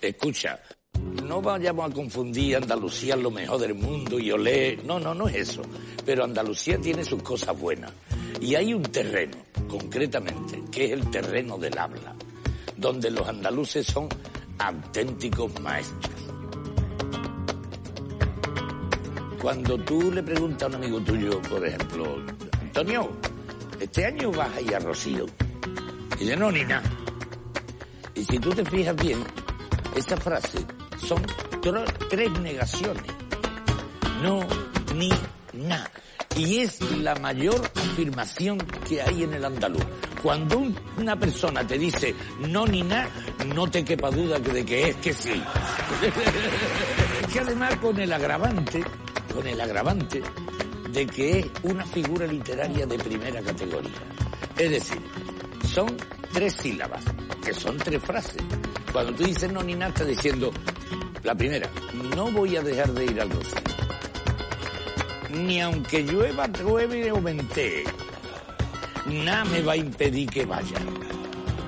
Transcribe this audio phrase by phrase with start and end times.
[0.00, 0.58] Escucha,
[1.24, 4.78] no vayamos a confundir Andalucía lo mejor del mundo y olé.
[4.84, 5.62] No, no, no es eso.
[6.04, 7.92] Pero Andalucía tiene sus cosas buenas.
[8.40, 9.36] Y hay un terreno,
[9.68, 12.14] concretamente, que es el terreno del habla,
[12.76, 14.08] donde los andaluces son
[14.58, 16.14] auténticos maestros.
[19.40, 22.16] Cuando tú le preguntas a un amigo tuyo, por ejemplo,
[22.60, 23.10] Antonio,
[23.78, 25.26] ¿este año vas a ir a Rocío?
[26.16, 26.90] Y dice, no, ni nada.
[28.14, 29.24] Y si tú te fijas bien,
[29.96, 30.58] esa frase
[31.06, 31.22] son
[32.08, 33.04] tres negaciones.
[34.22, 34.40] No,
[34.94, 35.10] ni,
[35.52, 35.90] na.
[36.36, 39.84] Y es la mayor afirmación que hay en el andaluz.
[40.22, 40.62] Cuando
[40.98, 42.14] una persona te dice
[42.48, 43.08] no ni na,
[43.54, 45.42] no te quepa duda de que es que sí.
[47.32, 48.84] que además con el agravante,
[49.34, 50.22] con el agravante
[50.90, 53.98] de que es una figura literaria de primera categoría.
[54.56, 55.00] Es decir,
[55.66, 55.96] son
[56.32, 57.04] tres sílabas,
[57.44, 58.42] que son tres frases.
[58.92, 60.52] Cuando tú dices no ni nada, estás diciendo,
[61.22, 61.68] la primera,
[62.16, 63.74] no voy a dejar de ir al rosario.
[65.30, 67.84] Ni aunque llueva, llueve o ventee,
[69.06, 70.78] nada me va a impedir que vaya.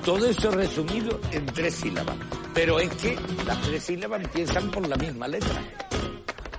[0.04, 2.16] Todo eso resumido en tres sílabas.
[2.54, 5.62] Pero es que las tres sílabas empiezan por la misma letra.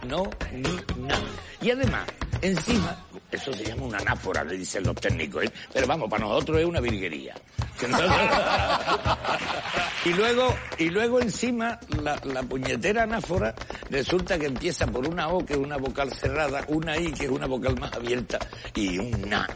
[0.07, 1.21] No, ni, nada.
[1.61, 2.07] Y además,
[2.43, 2.95] encima,
[3.31, 5.51] eso se llama una anáfora, le dicen los técnicos, ¿eh?
[5.73, 7.33] pero vamos, para nosotros es una virguería.
[10.05, 13.53] y luego, y luego encima, la, la, puñetera anáfora
[13.89, 17.31] resulta que empieza por una O, que es una vocal cerrada, una I, que es
[17.31, 18.39] una vocal más abierta,
[18.75, 19.47] y un Na,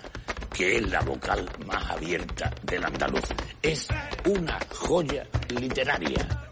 [0.54, 3.26] que es la vocal más abierta del andaluz.
[3.62, 3.88] Es
[4.26, 6.48] una joya literaria.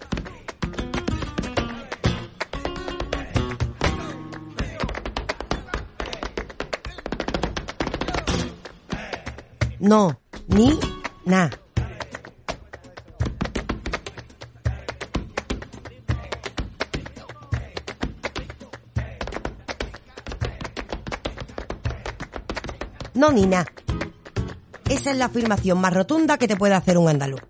[9.79, 10.79] No, ni,
[11.25, 11.49] na.
[23.13, 23.65] No, ni na.
[24.89, 27.41] Esa es la afirmación más rotunda que te puede hacer un andaluz.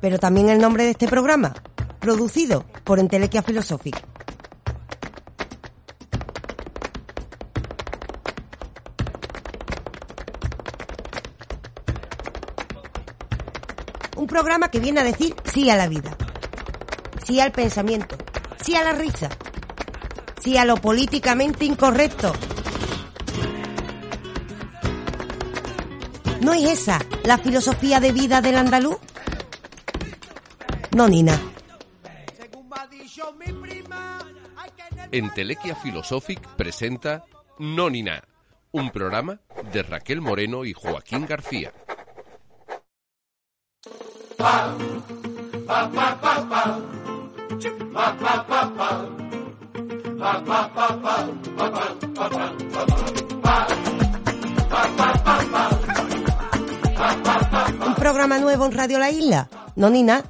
[0.00, 1.54] Pero también el nombre de este programa,
[2.00, 4.05] producido por Entelequia Philosophic.
[14.36, 16.14] Programa que viene a decir sí a la vida,
[17.24, 18.18] sí al pensamiento,
[18.62, 19.30] sí a la risa,
[20.42, 22.34] sí a lo políticamente incorrecto.
[26.42, 28.98] ¿No es esa la filosofía de vida del andaluz?
[30.94, 31.40] No, Nina.
[35.12, 37.24] Entelequia Philosophic presenta
[37.58, 38.22] Nonina,
[38.72, 39.40] un programa
[39.72, 41.72] de Raquel Moreno y Joaquín García.
[57.86, 59.48] Un programa nuevo en Radio La Isla.
[59.74, 60.24] No, Nina.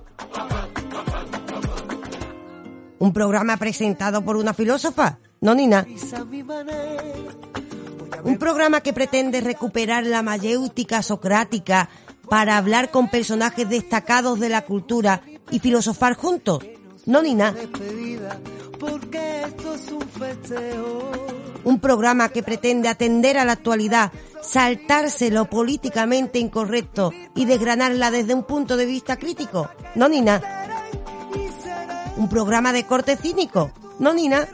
[2.99, 5.19] Un programa presentado por una filósofa.
[5.43, 5.87] No, Nina.
[8.25, 11.91] Un programa que pretende recuperar la mayéutica socrática
[12.29, 16.65] para hablar con personajes destacados de la cultura y filosofar juntos.
[17.05, 17.55] No, Nina.
[21.65, 28.35] Un programa que pretende atender a la actualidad, saltarse lo políticamente incorrecto y desgranarla desde
[28.35, 29.71] un punto de vista crítico.
[29.95, 30.43] No, Nina.
[32.17, 33.71] Un programa de corte cínico.
[33.99, 34.49] No, Nina.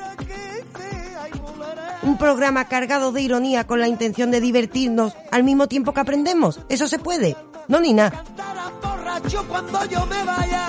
[2.03, 6.61] Un programa cargado de ironía con la intención de divertirnos al mismo tiempo que aprendemos.
[6.69, 7.37] Eso se puede.
[7.69, 8.13] No, Nina.
[9.49, 10.69] cuando yo me vaya.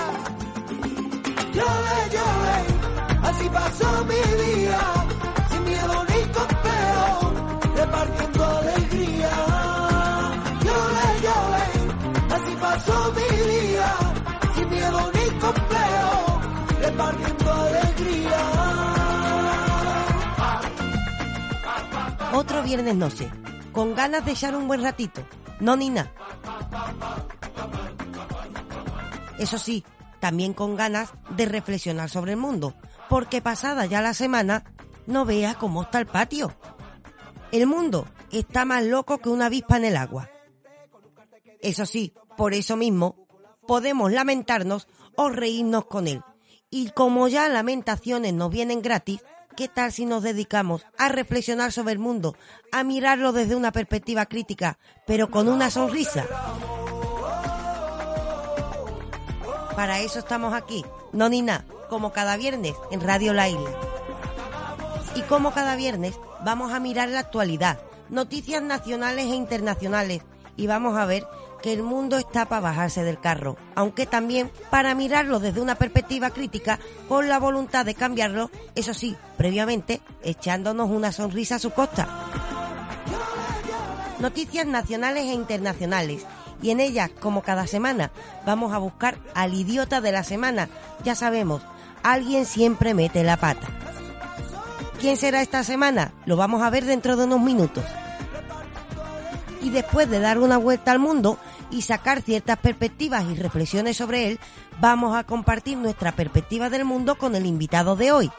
[3.22, 4.80] Así pasó mi día,
[5.50, 7.32] sin miedo ni complejo,
[7.74, 9.30] repartiendo alegría.
[10.64, 11.66] Llore, llore,
[12.34, 13.96] así pasó mi día,
[14.54, 16.40] sin miedo ni complejo,
[16.80, 18.40] repartiendo alegría.
[22.34, 23.30] Otro viernes noche,
[23.72, 25.22] con ganas de echar un buen ratito.
[25.60, 26.10] No, Nina.
[29.44, 29.84] Eso sí,
[30.20, 32.72] también con ganas de reflexionar sobre el mundo,
[33.10, 34.64] porque pasada ya la semana,
[35.06, 36.54] no vea cómo está el patio.
[37.52, 40.30] El mundo está más loco que una avispa en el agua.
[41.60, 43.16] Eso sí, por eso mismo,
[43.68, 46.22] podemos lamentarnos o reírnos con él.
[46.70, 49.20] Y como ya lamentaciones nos vienen gratis,
[49.58, 52.34] ¿qué tal si nos dedicamos a reflexionar sobre el mundo,
[52.72, 56.24] a mirarlo desde una perspectiva crítica, pero con una sonrisa?
[59.76, 63.70] Para eso estamos aquí, no ni nada, como cada viernes en Radio La Isla.
[65.16, 70.22] Y como cada viernes vamos a mirar la actualidad, noticias nacionales e internacionales.
[70.56, 71.26] Y vamos a ver
[71.60, 76.30] que el mundo está para bajarse del carro, aunque también para mirarlo desde una perspectiva
[76.30, 76.78] crítica
[77.08, 82.06] con la voluntad de cambiarlo, eso sí, previamente echándonos una sonrisa a su costa.
[84.20, 86.24] Noticias nacionales e internacionales
[86.62, 88.10] y en ellas, como cada semana,
[88.46, 90.68] vamos a buscar al idiota de la semana.
[91.04, 91.62] Ya sabemos,
[92.02, 93.68] alguien siempre mete la pata.
[95.00, 96.12] ¿Quién será esta semana?
[96.24, 97.84] Lo vamos a ver dentro de unos minutos.
[99.60, 101.38] Y después de dar una vuelta al mundo
[101.70, 104.40] y sacar ciertas perspectivas y reflexiones sobre él,
[104.80, 108.30] vamos a compartir nuestra perspectiva del mundo con el invitado de hoy.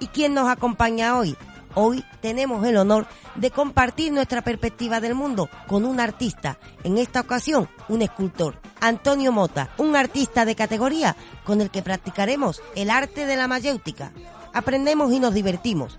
[0.00, 1.36] ¿Y quién nos acompaña hoy?
[1.74, 3.06] Hoy tenemos el honor
[3.36, 9.30] de compartir nuestra perspectiva del mundo con un artista, en esta ocasión un escultor, Antonio
[9.30, 14.12] Mota, un artista de categoría con el que practicaremos el arte de la mayéutica.
[14.52, 15.98] Aprendemos y nos divertimos.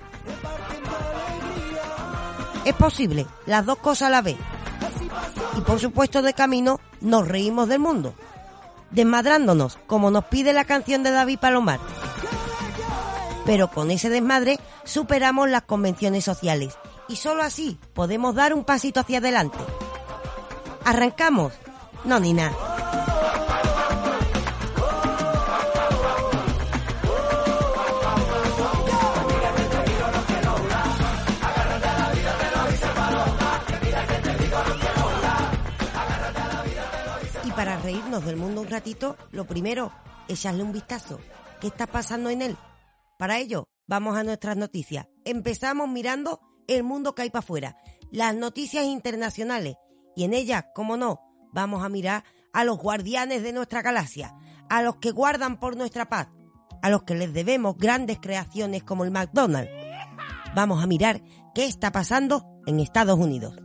[2.65, 4.37] Es posible, las dos cosas a la vez.
[5.57, 8.13] Y por supuesto de camino nos reímos del mundo,
[8.91, 11.79] desmadrándonos como nos pide la canción de David Palomar.
[13.45, 16.77] Pero con ese desmadre superamos las convenciones sociales
[17.07, 19.57] y solo así podemos dar un pasito hacia adelante.
[20.85, 21.53] ¿Arrancamos?
[22.05, 22.55] No, ni nada.
[37.43, 39.91] Y para reírnos del mundo un ratito, lo primero,
[40.27, 41.19] echarle un vistazo.
[41.59, 42.57] ¿Qué está pasando en él?
[43.21, 45.07] Para ello, vamos a nuestras noticias.
[45.25, 47.77] Empezamos mirando el mundo que hay para afuera,
[48.09, 49.75] las noticias internacionales.
[50.15, 51.19] Y en ellas, como no,
[51.53, 54.33] vamos a mirar a los guardianes de nuestra galaxia,
[54.71, 56.29] a los que guardan por nuestra paz,
[56.81, 59.71] a los que les debemos grandes creaciones como el McDonald's.
[60.55, 61.21] Vamos a mirar
[61.53, 63.55] qué está pasando en Estados Unidos.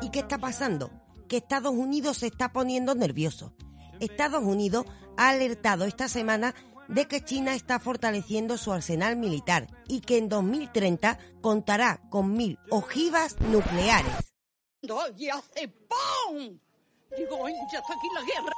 [0.00, 1.02] ¿Y qué está pasando?
[1.32, 3.54] Que Estados Unidos se está poniendo nervioso.
[4.00, 4.84] Estados Unidos
[5.16, 6.54] ha alertado esta semana
[6.88, 12.58] de que China está fortaleciendo su arsenal militar y que en 2030 contará con mil
[12.68, 14.12] ojivas nucleares.
[15.16, 16.58] y hace ¡pum!
[17.16, 18.52] Digo, "Ay, ya está aquí la guerra.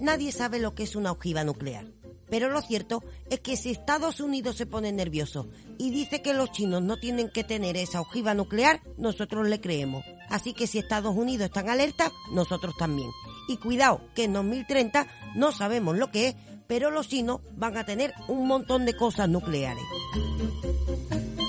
[0.00, 1.97] Nadie sabe lo que es una ojiva nuclear.
[2.30, 5.48] Pero lo cierto es que si Estados Unidos se pone nervioso
[5.78, 10.04] y dice que los chinos no tienen que tener esa ojiva nuclear, nosotros le creemos.
[10.28, 13.10] Así que si Estados Unidos está alerta, nosotros también.
[13.48, 16.36] Y cuidado, que en 2030 no sabemos lo que es,
[16.66, 19.82] pero los chinos van a tener un montón de cosas nucleares.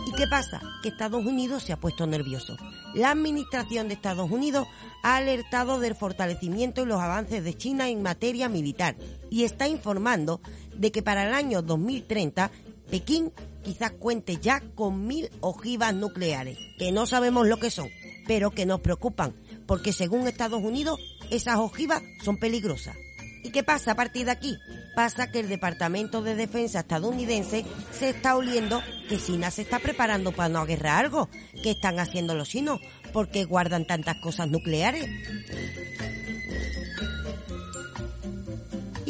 [0.08, 0.62] ¿Y qué pasa?
[0.82, 2.56] Que Estados Unidos se ha puesto nervioso.
[2.96, 4.68] La administración de Estados Unidos
[5.04, 8.96] ha alertado del fortalecimiento y los avances de China en materia militar
[9.30, 10.42] y está informando
[10.80, 12.50] de que para el año 2030
[12.90, 13.32] Pekín
[13.64, 17.90] quizás cuente ya con mil ojivas nucleares, que no sabemos lo que son,
[18.26, 19.36] pero que nos preocupan,
[19.68, 22.96] porque según Estados Unidos esas ojivas son peligrosas.
[23.44, 24.58] ¿Y qué pasa a partir de aquí?
[24.96, 30.32] Pasa que el Departamento de Defensa estadounidense se está oliendo que China se está preparando
[30.34, 31.30] para no aguerrar algo.
[31.64, 32.82] ¿Qué están haciendo los chinos?
[33.14, 35.08] ¿Por qué guardan tantas cosas nucleares?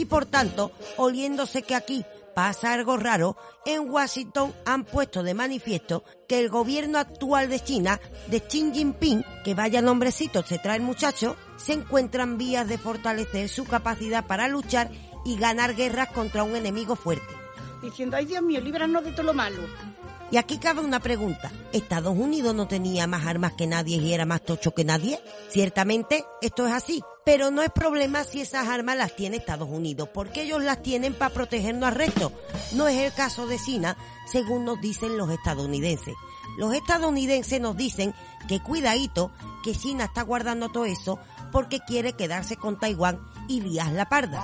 [0.09, 2.03] Por tanto, oliéndose que aquí
[2.35, 7.99] pasa algo raro, en Washington han puesto de manifiesto que el gobierno actual de China,
[8.27, 13.49] de Xi Jinping, que vaya nombrecito se trae el muchacho, se encuentran vías de fortalecer
[13.49, 14.89] su capacidad para luchar
[15.25, 17.33] y ganar guerras contra un enemigo fuerte.
[17.81, 19.61] Diciendo, ay Dios mío, líbranos de todo lo malo.
[20.31, 21.51] Y aquí cabe una pregunta.
[21.73, 25.19] ¿Estados Unidos no tenía más armas que nadie y era más tocho que nadie?
[25.49, 27.01] Ciertamente, esto es así.
[27.31, 31.13] Pero no es problema si esas armas las tiene Estados Unidos, porque ellos las tienen
[31.13, 32.31] para protegernos al resto.
[32.73, 33.95] No es el caso de China,
[34.25, 36.15] según nos dicen los estadounidenses.
[36.57, 38.15] Los estadounidenses nos dicen
[38.47, 39.31] que cuidadito,
[39.63, 41.19] que China está guardando todo eso
[41.51, 44.43] porque quiere quedarse con Taiwán y lías la parda.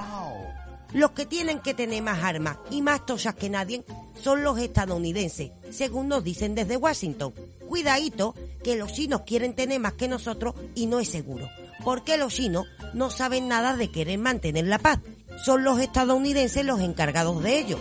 [0.94, 3.84] Los que tienen que tener más armas y más tochas que nadie
[4.22, 7.34] son los estadounidenses, según nos dicen desde Washington.
[7.68, 11.50] Cuidadito, que los chinos quieren tener más que nosotros y no es seguro,
[11.84, 15.00] porque los chinos no saben nada de querer mantener la paz.
[15.44, 17.79] Son los estadounidenses los encargados de ello.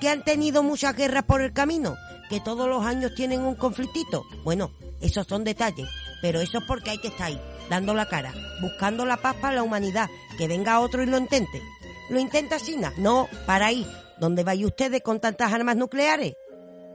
[0.00, 1.96] que han tenido muchas guerras por el camino,
[2.28, 4.24] que todos los años tienen un conflictito.
[4.44, 5.88] Bueno, esos son detalles,
[6.22, 7.40] pero eso es porque hay que estar ahí,
[7.70, 11.62] dando la cara, buscando la paz para la humanidad, que venga otro y lo intente.
[12.10, 12.92] ¿Lo intenta China?
[12.98, 13.86] No, para ahí.
[14.18, 16.34] ¿Dónde vaya ustedes con tantas armas nucleares?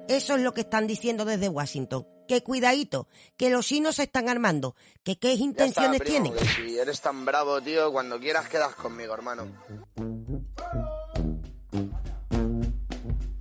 [0.08, 2.08] Eso es lo que están diciendo desde Washington.
[2.28, 6.34] Que cuidadito, que los chinos se están armando, que qué está, intenciones primo, tienen.
[6.34, 9.48] que si eres tan bravo, tío, cuando quieras quedas conmigo, hermano.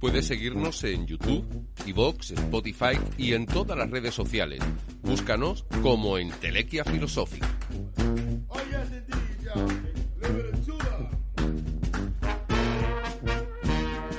[0.00, 1.44] Puedes seguirnos en YouTube,
[1.84, 4.60] iVoox, Spotify y en todas las redes sociales.
[5.02, 7.46] Búscanos como Entelequia Filosófica.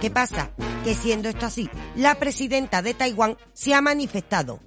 [0.01, 0.50] ¿Qué pasa?
[0.84, 4.60] Que siendo esto así, la presidenta de Taiwán se ha manifestado.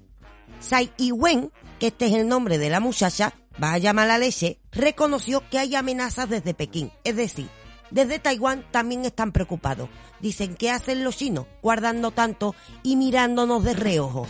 [0.60, 1.50] Tsai Ing-wen,
[1.80, 5.58] que este es el nombre de la muchacha, va a llamar la leche, reconoció que
[5.58, 6.92] hay amenazas desde Pekín.
[7.02, 7.48] Es decir,
[7.90, 9.88] desde Taiwán también están preocupados.
[10.20, 14.28] Dicen, ¿qué hacen los chinos guardando tanto y mirándonos de reojo?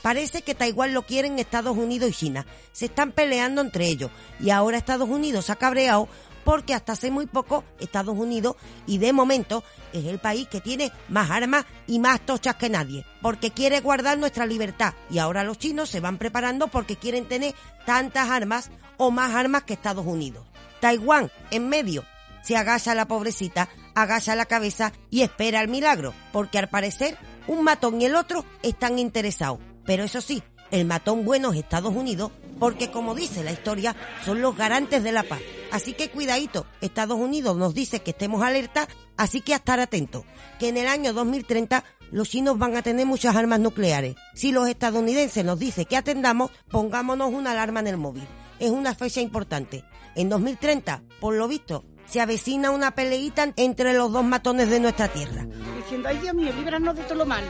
[0.00, 2.46] Parece que Taiwán lo quieren Estados Unidos y China.
[2.72, 4.10] Se están peleando entre ellos.
[4.40, 6.08] Y ahora Estados Unidos ha cabreado
[6.48, 9.62] porque hasta hace muy poco Estados Unidos, y de momento,
[9.92, 14.16] es el país que tiene más armas y más tochas que nadie, porque quiere guardar
[14.16, 14.94] nuestra libertad.
[15.10, 19.64] Y ahora los chinos se van preparando porque quieren tener tantas armas o más armas
[19.64, 20.46] que Estados Unidos.
[20.80, 22.06] Taiwán, en medio,
[22.42, 27.62] se agacha la pobrecita, agacha la cabeza y espera el milagro, porque al parecer un
[27.62, 29.58] matón y el otro están interesados.
[29.84, 34.40] Pero eso sí, el matón bueno es Estados Unidos, porque como dice la historia, son
[34.40, 35.40] los garantes de la paz.
[35.70, 40.24] Así que cuidadito, Estados Unidos nos dice que estemos alerta, así que a estar atentos,
[40.58, 44.16] que en el año 2030 los chinos van a tener muchas armas nucleares.
[44.34, 48.26] Si los estadounidenses nos dicen que atendamos, pongámonos una alarma en el móvil.
[48.58, 49.84] Es una fecha importante.
[50.14, 55.08] En 2030, por lo visto, se avecina una peleita entre los dos matones de nuestra
[55.08, 55.46] tierra.
[55.76, 57.48] Diciendo, ay Dios mío, líbranos de todo lo malo.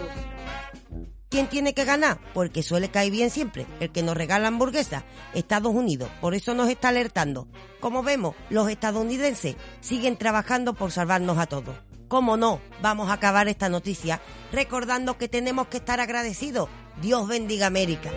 [1.31, 2.19] ¿Quién tiene que ganar?
[2.33, 3.67] Porque suele caer bien siempre.
[3.81, 5.05] El que nos regala hamburguesas,
[5.35, 6.09] Estados Unidos.
[6.23, 7.47] Por eso nos está alertando.
[7.81, 11.77] Como vemos, los estadounidenses siguen trabajando por salvarnos a todos.
[12.09, 12.61] ¿Cómo no?
[12.81, 16.71] Vamos a acabar esta noticia recordando que tenemos que estar agradecidos.
[17.03, 18.11] Dios bendiga América.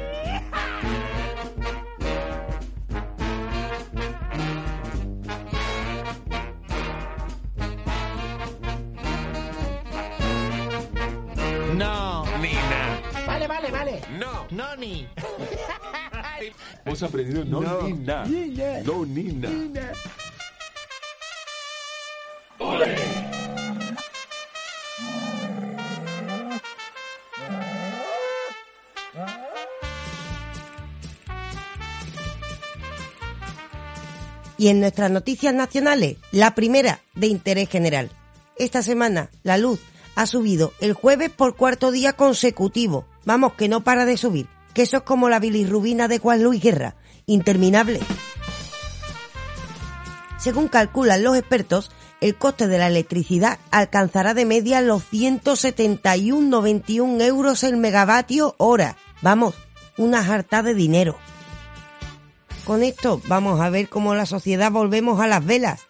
[11.75, 12.10] No.
[13.71, 14.01] Vale.
[14.19, 14.47] No.
[14.51, 15.07] No, ni.
[16.85, 18.25] Hemos aprendido no, Nina.
[18.83, 19.49] No Nina.
[34.57, 38.11] Y en nuestras noticias nacionales, la primera de interés general.
[38.57, 39.79] Esta semana, la luz
[40.15, 43.07] ha subido el jueves por cuarto día consecutivo.
[43.25, 44.47] Vamos, que no para de subir.
[44.73, 46.95] Que eso es como la bilirrubina de Juan Luis Guerra.
[47.25, 47.99] Interminable.
[50.37, 57.63] Según calculan los expertos, el coste de la electricidad alcanzará de media los 171,91 euros
[57.63, 58.97] el megavatio hora.
[59.21, 59.55] Vamos,
[59.97, 61.17] una jarta de dinero.
[62.65, 65.81] Con esto vamos a ver cómo la sociedad volvemos a las velas,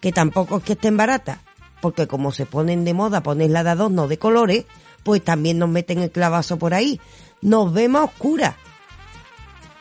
[0.00, 1.38] que tampoco es que estén baratas,
[1.80, 4.64] porque como se ponen de moda ponerla de adorno de colores,
[5.04, 7.00] pues también nos meten el clavazo por ahí.
[7.40, 8.54] Nos vemos a oscuras.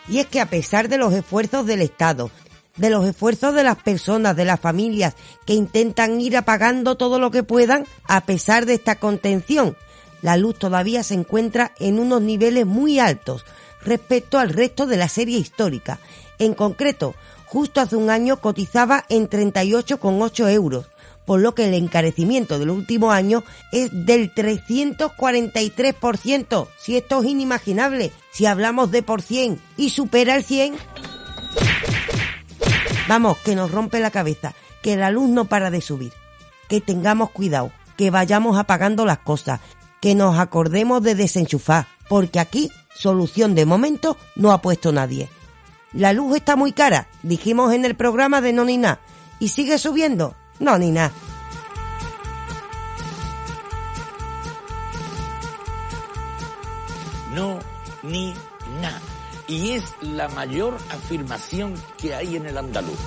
[0.08, 2.30] Y es que a pesar de los esfuerzos del Estado,
[2.78, 5.16] de los esfuerzos de las personas, de las familias
[5.46, 9.78] que intentan ir apagando todo lo que puedan, a pesar de esta contención,
[10.22, 13.46] la luz todavía se encuentra en unos niveles muy altos
[13.84, 16.00] respecto al resto de la serie histórica.
[16.40, 17.16] En concreto,
[17.46, 20.88] justo hace un año cotizaba en 38,8 euros,
[21.26, 26.68] por lo que el encarecimiento del último año es del 343%.
[26.78, 30.76] Si esto es inimaginable, si hablamos de por 100 y supera el 100,
[33.08, 36.14] vamos, que nos rompe la cabeza, que la luz no para de subir,
[36.68, 39.60] que tengamos cuidado, que vayamos apagando las cosas,
[40.02, 45.30] que nos acordemos de desenchufar, porque aquí solución de momento no ha puesto nadie.
[45.94, 49.00] La luz está muy cara, dijimos en el programa de No Ni Na,
[49.40, 51.12] y sigue subiendo, no ni nada.
[57.36, 57.60] No,
[58.04, 58.34] ni
[58.82, 59.02] na.
[59.48, 62.98] y es la mayor afirmación que hay en el andaluz.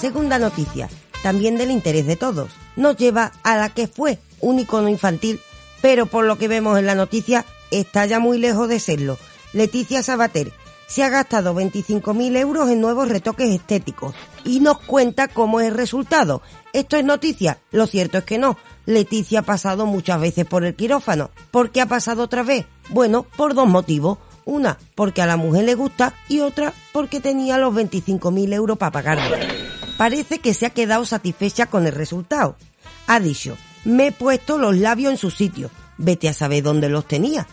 [0.00, 0.88] Segunda noticia,
[1.22, 2.50] también del interés de todos.
[2.76, 5.40] Nos lleva a la que fue un icono infantil,
[5.82, 9.18] pero por lo que vemos en la noticia está ya muy lejos de serlo.
[9.52, 10.52] Leticia Sabater
[10.90, 14.12] se ha gastado 25.000 euros en nuevos retoques estéticos
[14.44, 16.42] y nos cuenta cómo es el resultado.
[16.72, 17.58] ¿Esto es noticia?
[17.70, 18.56] Lo cierto es que no.
[18.86, 21.30] Leticia ha pasado muchas veces por el quirófano.
[21.52, 22.66] ¿Por qué ha pasado otra vez?
[22.88, 24.18] Bueno, por dos motivos.
[24.44, 28.90] Una, porque a la mujer le gusta y otra, porque tenía los 25.000 euros para
[28.90, 29.36] pagarlo.
[29.96, 32.56] Parece que se ha quedado satisfecha con el resultado.
[33.06, 35.70] Ha dicho, me he puesto los labios en su sitio.
[35.98, 37.46] Vete a saber dónde los tenía.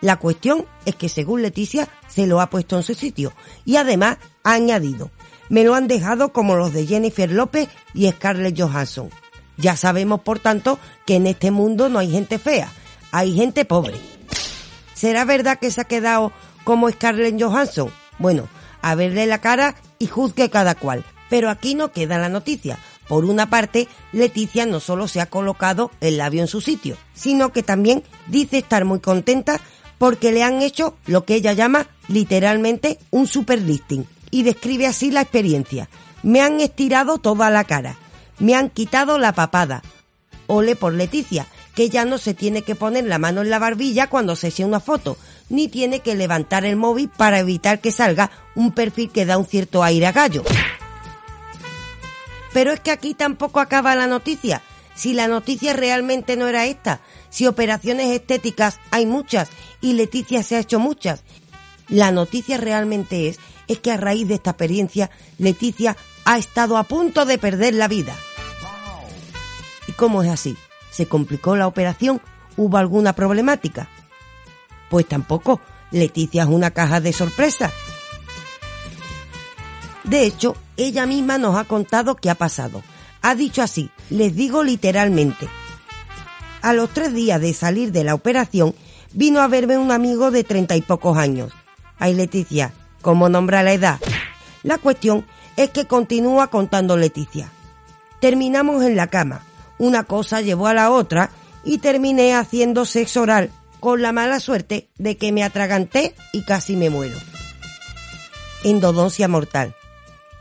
[0.00, 3.32] La cuestión es que según Leticia se lo ha puesto en su sitio
[3.64, 5.10] y además ha añadido,
[5.48, 9.10] me lo han dejado como los de Jennifer López y Scarlett Johansson.
[9.56, 12.70] Ya sabemos, por tanto, que en este mundo no hay gente fea,
[13.10, 13.96] hay gente pobre.
[14.94, 16.32] ¿Será verdad que se ha quedado
[16.64, 17.90] como Scarlett Johansson?
[18.18, 18.48] Bueno,
[18.82, 21.04] a verle la cara y juzgue cada cual.
[21.28, 22.78] Pero aquí no queda la noticia.
[23.06, 27.52] Por una parte, Leticia no solo se ha colocado el labio en su sitio, sino
[27.52, 29.60] que también dice estar muy contenta
[29.98, 35.10] porque le han hecho lo que ella llama literalmente un super listing y describe así
[35.10, 35.88] la experiencia.
[36.22, 37.96] Me han estirado toda la cara,
[38.38, 39.82] me han quitado la papada.
[40.46, 44.08] Ole por Leticia, que ya no se tiene que poner la mano en la barbilla
[44.08, 45.16] cuando se eche una foto,
[45.48, 49.46] ni tiene que levantar el móvil para evitar que salga un perfil que da un
[49.46, 50.42] cierto aire a gallo.
[52.52, 54.62] Pero es que aquí tampoco acaba la noticia.
[54.94, 57.00] Si la noticia realmente no era esta,
[57.30, 59.48] si operaciones estéticas hay muchas
[59.80, 61.22] y Leticia se ha hecho muchas.
[61.88, 66.84] La noticia realmente es, es que a raíz de esta experiencia, Leticia ha estado a
[66.84, 68.14] punto de perder la vida.
[69.86, 70.56] ¿Y cómo es así?
[70.90, 72.20] ¿Se complicó la operación?
[72.56, 73.88] ¿Hubo alguna problemática?
[74.90, 75.60] Pues tampoco.
[75.90, 77.72] Leticia es una caja de sorpresas.
[80.04, 82.82] De hecho, ella misma nos ha contado qué ha pasado.
[83.22, 85.48] Ha dicho así, les digo literalmente.
[86.62, 88.74] A los tres días de salir de la operación,
[89.12, 91.52] vino a verme un amigo de treinta y pocos años.
[91.98, 93.98] Ay, Leticia, ¿cómo nombra la edad?
[94.62, 97.50] La cuestión es que continúa contando Leticia.
[98.20, 99.42] Terminamos en la cama.
[99.78, 101.30] Una cosa llevó a la otra
[101.64, 106.76] y terminé haciendo sexo oral con la mala suerte de que me atraganté y casi
[106.76, 107.16] me muero.
[108.64, 109.74] Endodoncia mortal.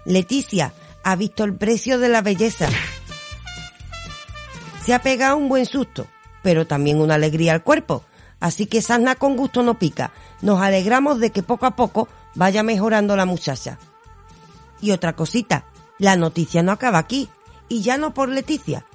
[0.05, 2.67] Leticia ha visto el precio de la belleza.
[4.83, 6.07] Se ha pegado un buen susto,
[6.41, 8.03] pero también una alegría al cuerpo.
[8.39, 10.11] Así que Sanna con gusto no pica.
[10.41, 13.79] Nos alegramos de que poco a poco vaya mejorando la muchacha.
[14.81, 15.65] Y otra cosita,
[15.97, 17.29] la noticia no acaba aquí,
[17.67, 18.85] y ya no por Leticia.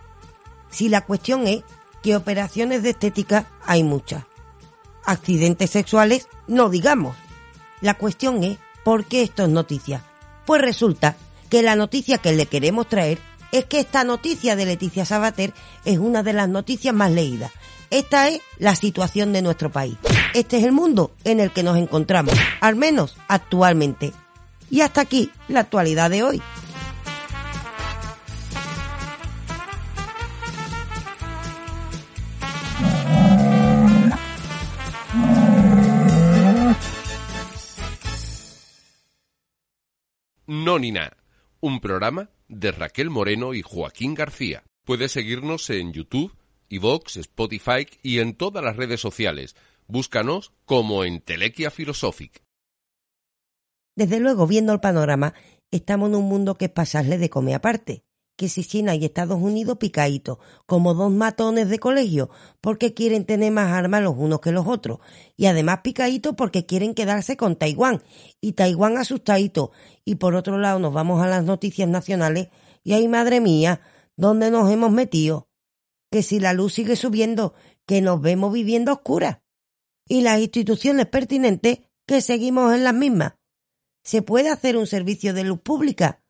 [0.70, 1.62] Si la cuestión es
[2.02, 4.24] que operaciones de estética hay muchas.
[5.05, 7.16] Accidentes sexuales, no digamos.
[7.81, 10.05] La cuestión es, ¿por qué esto es noticia?
[10.46, 11.16] Pues resulta
[11.50, 13.18] que la noticia que le queremos traer
[13.50, 15.52] es que esta noticia de Leticia Sabater
[15.85, 17.52] es una de las noticias más leídas.
[17.92, 19.98] Esta es la situación de nuestro país.
[20.33, 24.14] Este es el mundo en el que nos encontramos, al menos actualmente.
[24.70, 26.42] Y hasta aquí la actualidad de hoy.
[40.46, 41.12] Nónina,
[41.61, 44.62] un programa de Raquel Moreno y Joaquín García.
[44.87, 46.33] Puedes seguirnos en YouTube,
[46.72, 49.54] iVoox, Spotify y en todas las redes sociales.
[49.87, 52.42] Búscanos como en Telequia Philosophic.
[53.94, 55.35] Desde luego, viendo el panorama,
[55.70, 58.04] estamos en un mundo que es pasarle de comer aparte.
[58.38, 62.30] Que si China y Estados Unidos picaditos, como dos matones de colegio,
[62.62, 65.00] porque quieren tener más armas los unos que los otros.
[65.37, 68.02] Y además picaditos porque quieren quedarse con Taiwán.
[68.40, 69.72] Y Taiwán asustadito.
[70.06, 72.48] Y por otro lado nos vamos a las noticias nacionales
[72.85, 73.80] y ay madre mía,
[74.16, 75.51] ¿dónde nos hemos metido?
[76.12, 77.55] Que si la luz sigue subiendo,
[77.87, 79.38] que nos vemos viviendo oscuras.
[80.07, 83.35] Y las instituciones pertinentes, que seguimos en las mismas.
[84.05, 86.22] ¿Se puede hacer un servicio de luz pública?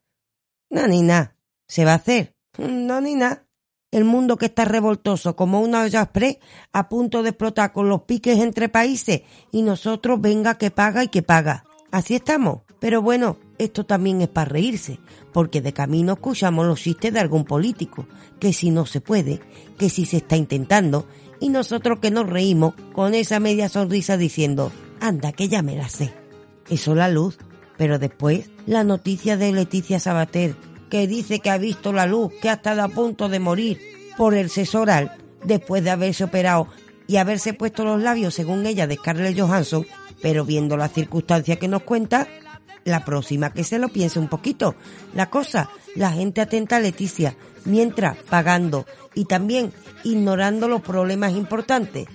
[0.70, 1.36] No, ni nada.
[1.68, 2.34] ¿Se va a hacer?
[2.58, 3.46] No, ni nada.
[3.90, 6.38] El mundo que está revoltoso como una olla express
[6.72, 11.08] a punto de explotar con los piques entre países y nosotros venga que paga y
[11.08, 11.64] que paga.
[11.90, 12.62] Así estamos.
[12.78, 14.98] Pero bueno, esto también es para reírse,
[15.32, 18.06] porque de camino escuchamos los chistes de algún político,
[18.38, 19.40] que si no se puede,
[19.78, 21.06] que si se está intentando,
[21.40, 25.88] y nosotros que nos reímos con esa media sonrisa diciendo, anda que ya me la
[25.88, 26.14] sé.
[26.70, 27.38] Eso la luz,
[27.76, 30.54] pero después la noticia de Leticia Sabater,
[30.88, 33.80] que dice que ha visto la luz, que ha estado a punto de morir
[34.16, 36.68] por el sexo oral después de haberse operado
[37.08, 39.86] y haberse puesto los labios, según ella, de Scarlett Johansson,
[40.20, 42.28] pero viendo las circunstancias que nos cuenta,
[42.84, 44.74] la próxima que se lo piense un poquito.
[45.14, 49.72] La cosa, la gente atenta a Leticia, mientras pagando y también
[50.04, 52.08] ignorando los problemas importantes.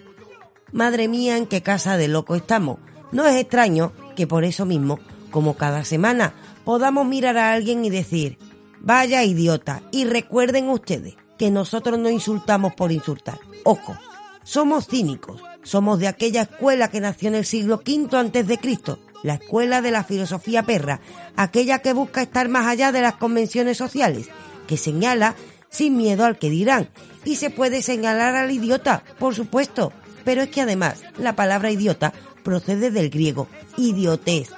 [0.72, 2.80] Madre mía, en qué casa de loco estamos.
[3.12, 5.00] No es extraño que por eso mismo,
[5.32, 6.34] como cada semana,
[6.66, 8.38] podamos mirar a alguien y decir,
[8.82, 13.40] vaya idiota, y recuerden ustedes que nosotros no insultamos por insultar.
[13.64, 13.96] Ojo,
[14.44, 19.00] somos cínicos, somos de aquella escuela que nació en el siglo V antes de Cristo,
[19.24, 21.00] la escuela de la filosofía perra,
[21.36, 24.30] aquella que busca estar más allá de las convenciones sociales,
[24.68, 25.36] que señala
[25.70, 26.90] sin miedo al que dirán,
[27.26, 29.92] y se puede señalar al idiota, por supuesto,
[30.24, 34.50] pero es que además la palabra idiota procede del griego idiotez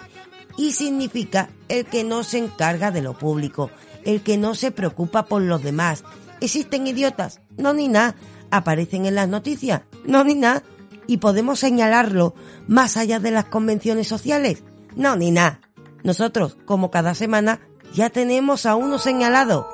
[0.57, 3.71] y significa el que no se encarga de lo público,
[4.03, 6.03] el que no se preocupa por los demás.
[6.41, 7.39] ¿Existen idiotas?
[7.57, 8.15] No ni nada.
[8.51, 9.81] ¿Aparecen en las noticias?
[10.05, 10.63] No ni nada.
[11.09, 12.35] ¿Y podemos señalarlo
[12.67, 14.61] más allá de las convenciones sociales?
[14.95, 15.59] No ni nada.
[16.03, 17.61] Nosotros, como cada semana,
[17.95, 19.67] ya tenemos a uno señalado.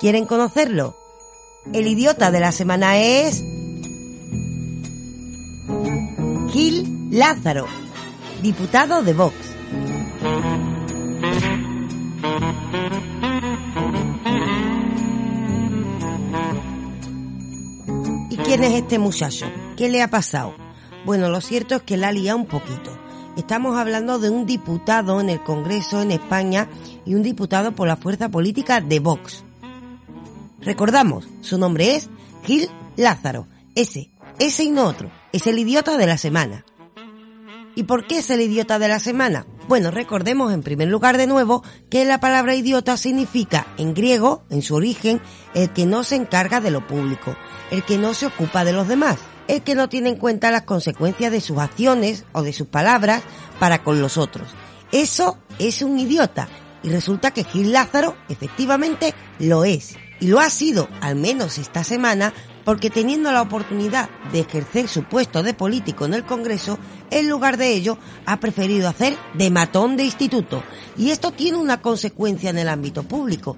[0.00, 0.96] ¿Quieren conocerlo?
[1.74, 3.44] El idiota de la semana es...
[6.50, 7.66] Gil Lázaro,
[8.40, 9.34] diputado de Vox.
[18.30, 19.44] ¿Y quién es este muchacho?
[19.76, 20.54] ¿Qué le ha pasado?
[21.04, 22.96] Bueno, lo cierto es que la lía un poquito.
[23.36, 26.68] Estamos hablando de un diputado en el Congreso en España
[27.04, 29.44] y un diputado por la fuerza política de Vox.
[30.60, 32.08] Recordamos, su nombre es
[32.44, 33.48] Gil Lázaro.
[33.74, 35.10] Ese, ese y no otro.
[35.32, 36.64] Es el idiota de la semana.
[37.74, 39.44] ¿Y por qué es el idiota de la semana?
[39.66, 44.62] Bueno, recordemos en primer lugar de nuevo que la palabra idiota significa en griego, en
[44.62, 45.20] su origen,
[45.54, 47.34] el que no se encarga de lo público,
[47.72, 50.62] el que no se ocupa de los demás, el que no tiene en cuenta las
[50.62, 53.22] consecuencias de sus acciones o de sus palabras
[53.58, 54.48] para con los otros.
[54.92, 56.48] Eso es un idiota.
[56.82, 59.96] Y resulta que Gil Lázaro efectivamente lo es.
[60.20, 62.32] Y lo ha sido, al menos esta semana,
[62.64, 66.78] porque teniendo la oportunidad de ejercer su puesto de político en el Congreso,
[67.10, 70.62] en lugar de ello ha preferido hacer de matón de instituto.
[70.96, 73.56] Y esto tiene una consecuencia en el ámbito público.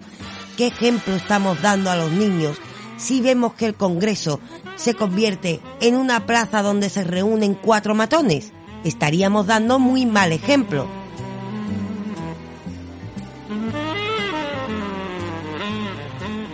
[0.57, 2.59] ¿Qué ejemplo estamos dando a los niños
[2.97, 4.41] si vemos que el Congreso
[4.77, 8.53] se convierte en una plaza donde se reúnen cuatro matones?
[8.85, 10.87] Estaríamos dando muy mal ejemplo.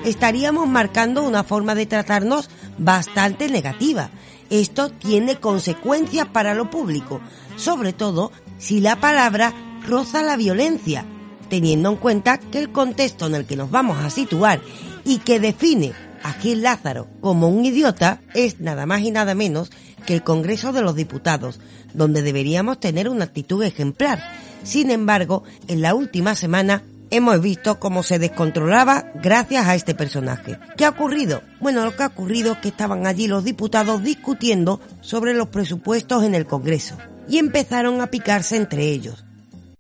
[0.05, 4.11] estaríamos marcando una forma de tratarnos bastante negativa.
[4.51, 7.21] Esto tiene consecuencias para lo público,
[7.57, 9.55] sobre todo si la palabra
[9.87, 11.05] roza la violencia,
[11.49, 14.61] teniendo en cuenta que el contexto en el que nos vamos a situar
[15.05, 19.71] y que define a Gil Lázaro como un idiota es nada más y nada menos
[20.07, 21.61] que el Congreso de los Diputados,
[21.95, 24.23] donde deberíamos tener una actitud ejemplar.
[24.63, 30.59] Sin embargo, en la última semana hemos visto cómo se descontrolaba gracias a este personaje.
[30.77, 31.43] ¿Qué ha ocurrido?
[31.61, 36.25] Bueno, lo que ha ocurrido es que estaban allí los diputados discutiendo sobre los presupuestos
[36.25, 36.97] en el Congreso
[37.29, 39.25] y empezaron a picarse entre ellos.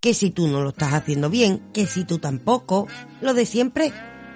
[0.00, 2.88] Que si tú no lo estás haciendo bien, que si tú tampoco,
[3.20, 3.92] lo de siempre.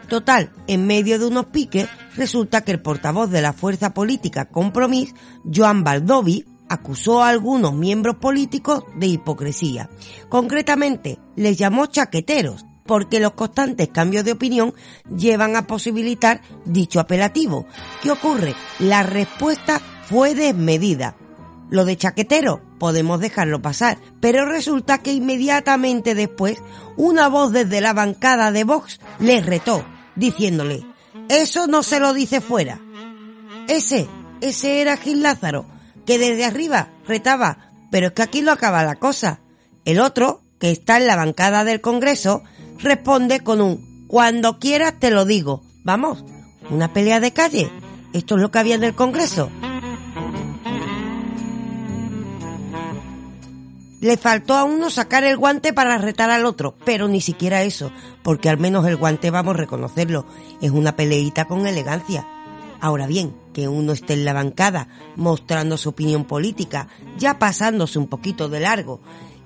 [0.08, 5.14] Total, en medio de unos piques, resulta que el portavoz de la fuerza política Compromís,
[5.52, 9.88] Joan Baldovi, acusó a algunos miembros políticos de hipocresía.
[10.28, 14.72] Concretamente, les llamó chaqueteros porque los constantes cambios de opinión
[15.14, 17.66] llevan a posibilitar dicho apelativo.
[18.02, 18.54] ¿Qué ocurre?
[18.78, 21.16] La respuesta fue desmedida.
[21.68, 26.58] Lo de chaquetero podemos dejarlo pasar, pero resulta que inmediatamente después
[26.96, 29.84] una voz desde la bancada de Vox les retó,
[30.16, 30.84] diciéndole,
[31.28, 32.80] eso no se lo dice fuera.
[33.68, 34.08] Ese,
[34.40, 35.66] ese era Gil Lázaro,
[36.04, 39.40] que desde arriba retaba, pero es que aquí lo acaba la cosa.
[39.84, 42.42] El otro, que está en la bancada del Congreso,
[42.78, 45.62] responde con un cuando quieras te lo digo.
[45.84, 46.24] Vamos,
[46.70, 47.70] una pelea de calle.
[48.12, 49.50] Esto es lo que había en el Congreso.
[54.06, 57.90] Le faltó a uno sacar el guante para retar al otro, pero ni siquiera eso,
[58.22, 60.24] porque al menos el guante, vamos a reconocerlo,
[60.60, 62.24] es una peleita con elegancia.
[62.80, 66.86] Ahora bien, que uno esté en la bancada mostrando su opinión política,
[67.18, 69.00] ya pasándose un poquito de largo,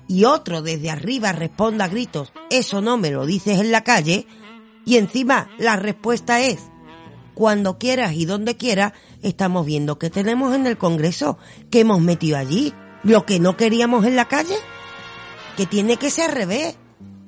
[0.07, 4.27] y otro desde arriba responda a gritos, eso no me lo dices en la calle,
[4.85, 6.69] y encima la respuesta es,
[7.33, 8.93] cuando quieras y donde quieras,
[9.23, 11.39] estamos viendo que tenemos en el Congreso,
[11.71, 14.55] que hemos metido allí, lo que no queríamos en la calle,
[15.57, 16.77] que tiene que ser al revés,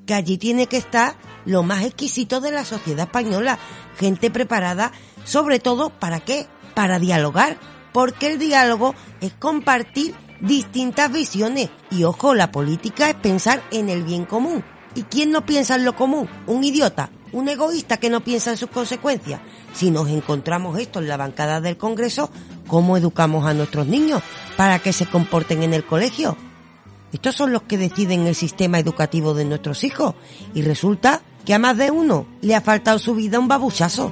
[0.06, 3.60] que allí tiene que estar lo más exquisito de la sociedad española,
[3.98, 4.92] gente preparada,
[5.26, 6.48] sobre todo, ¿para qué?
[6.74, 7.58] Para dialogar,
[7.92, 14.04] porque el diálogo es compartir distintas visiones y ojo, la política es pensar en el
[14.04, 14.64] bien común.
[14.96, 16.30] ¿Y quién no piensa en lo común?
[16.46, 19.42] Un idiota, un egoísta que no piensa en sus consecuencias.
[19.74, 22.30] Si nos encontramos esto en la bancada del Congreso,
[22.68, 24.22] ¿cómo educamos a nuestros niños
[24.56, 26.38] para que se comporten en el colegio?
[27.12, 30.16] Estos son los que deciden el sistema educativo de nuestros hijos
[30.54, 34.12] y resulta que a más de uno le ha faltado su vida un babuchazo.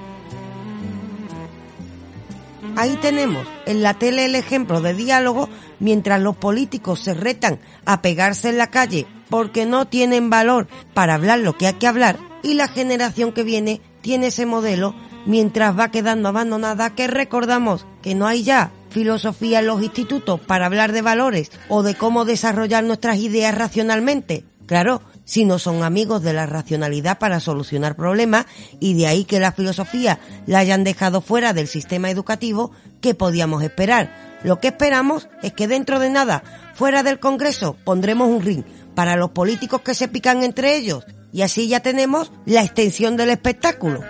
[2.75, 8.01] Ahí tenemos en la tele el ejemplo de diálogo mientras los políticos se retan a
[8.01, 12.17] pegarse en la calle porque no tienen valor para hablar lo que hay que hablar
[12.43, 18.15] y la generación que viene tiene ese modelo mientras va quedando abandonada que recordamos que
[18.15, 22.83] no hay ya filosofía en los institutos para hablar de valores o de cómo desarrollar
[22.83, 24.43] nuestras ideas racionalmente.
[24.65, 28.47] Claro, si no son amigos de la racionalidad para solucionar problemas
[28.81, 33.63] y de ahí que la filosofía la hayan dejado fuera del sistema educativo, ¿qué podíamos
[33.63, 34.13] esperar?
[34.43, 36.43] Lo que esperamos es que dentro de nada,
[36.75, 41.43] fuera del Congreso, pondremos un ring para los políticos que se pican entre ellos y
[41.43, 44.01] así ya tenemos la extensión del espectáculo.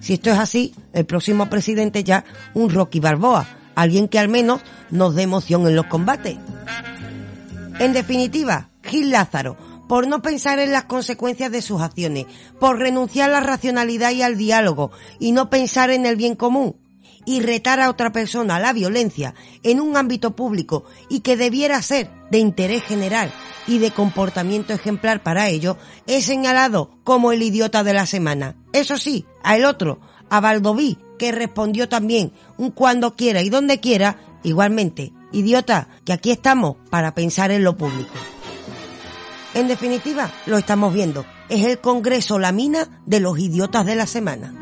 [0.00, 4.62] Si esto es así, el próximo presidente ya un Rocky Balboa, alguien que al menos
[4.90, 6.38] nos dé emoción en los combates.
[7.78, 9.56] En definitiva, Gil Lázaro,
[9.88, 12.26] por no pensar en las consecuencias de sus acciones,
[12.60, 16.76] por renunciar a la racionalidad y al diálogo y no pensar en el bien común,
[17.26, 21.80] y retar a otra persona a la violencia en un ámbito público y que debiera
[21.82, 23.32] ser de interés general
[23.66, 28.56] y de comportamiento ejemplar para ello, es señalado como el idiota de la semana.
[28.72, 33.80] Eso sí, a el otro, a Valdoví, que respondió también un cuando quiera y donde
[33.80, 38.12] quiera, igualmente, idiota, que aquí estamos para pensar en lo público.
[39.54, 41.24] En definitiva, lo estamos viendo.
[41.48, 44.52] Es el Congreso la mina de los idiotas de la semana.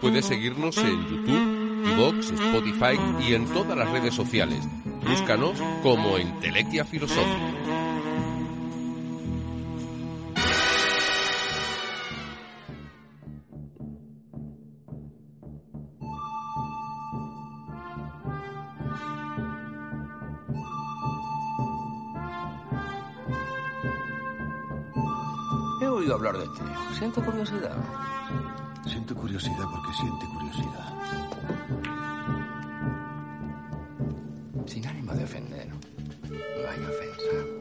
[0.00, 4.60] Puedes seguirnos en YouTube, Vox, Spotify y en todas las redes sociales.
[5.04, 7.87] Búscanos como Entelequia Filosófica.
[25.98, 26.60] Oído hablar de ti.
[26.96, 27.76] Siento curiosidad.
[28.86, 30.94] Siento curiosidad porque siente curiosidad.
[34.66, 35.68] Sin ánimo de ofender.
[35.68, 37.58] No hay ofensa.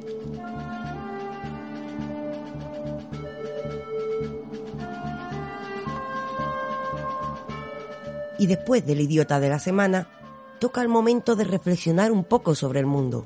[8.39, 10.09] Y después del idiota de la semana,
[10.59, 13.25] toca el momento de reflexionar un poco sobre el mundo.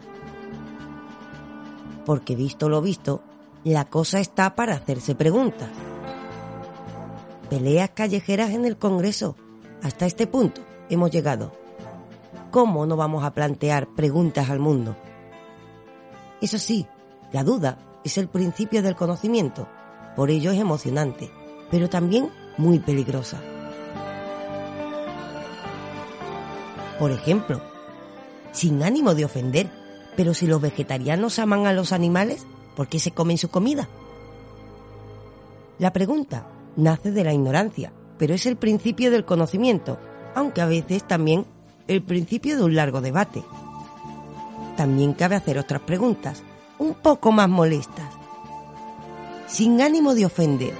[2.06, 3.24] Porque visto lo visto,
[3.63, 5.69] la cosa está para hacerse preguntas.
[7.50, 9.36] Peleas callejeras en el Congreso.
[9.84, 11.52] Hasta este punto hemos llegado.
[12.50, 14.95] ¿Cómo no vamos a plantear preguntas al mundo?
[16.41, 16.88] Eso sí,
[17.32, 19.67] la duda es el principio del conocimiento.
[20.15, 21.32] Por ello es emocionante,
[21.69, 23.39] pero también muy peligrosa.
[27.00, 27.62] Por ejemplo,
[28.52, 29.69] sin ánimo de ofender,
[30.15, 33.88] pero si los vegetarianos aman a los animales, ¿por qué se comen su comida?
[35.79, 39.97] La pregunta nace de la ignorancia, pero es el principio del conocimiento,
[40.36, 41.45] aunque a veces también
[41.88, 43.43] el principio de un largo debate.
[44.77, 46.43] También cabe hacer otras preguntas,
[46.77, 48.13] un poco más molestas.
[49.47, 50.73] Sin ánimo de ofender.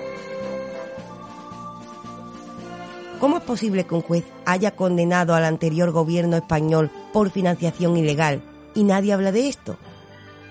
[3.20, 8.42] ¿Cómo es posible que un juez haya condenado al anterior gobierno español por financiación ilegal
[8.74, 9.78] y nadie habla de esto?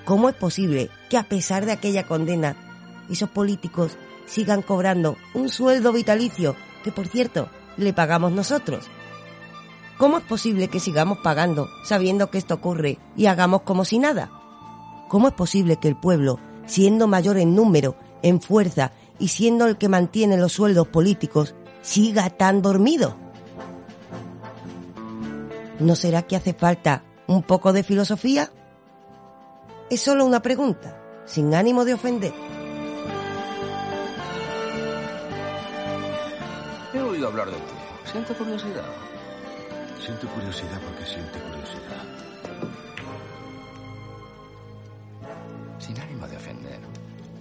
[0.05, 2.57] ¿Cómo es posible que a pesar de aquella condena,
[3.11, 8.87] esos políticos sigan cobrando un sueldo vitalicio que, por cierto, le pagamos nosotros?
[9.99, 14.31] ¿Cómo es posible que sigamos pagando sabiendo que esto ocurre y hagamos como si nada?
[15.09, 19.77] ¿Cómo es posible que el pueblo, siendo mayor en número, en fuerza y siendo el
[19.77, 23.17] que mantiene los sueldos políticos, siga tan dormido?
[25.79, 28.51] ¿No será que hace falta un poco de filosofía?
[29.90, 32.33] Es solo una pregunta, sin ánimo de ofender.
[36.94, 37.74] He oído hablar de ti.
[38.12, 38.85] Siento curiosidad.
[40.00, 42.05] Siento curiosidad porque siente curiosidad.
[45.81, 46.79] Sin ánimo de ofender.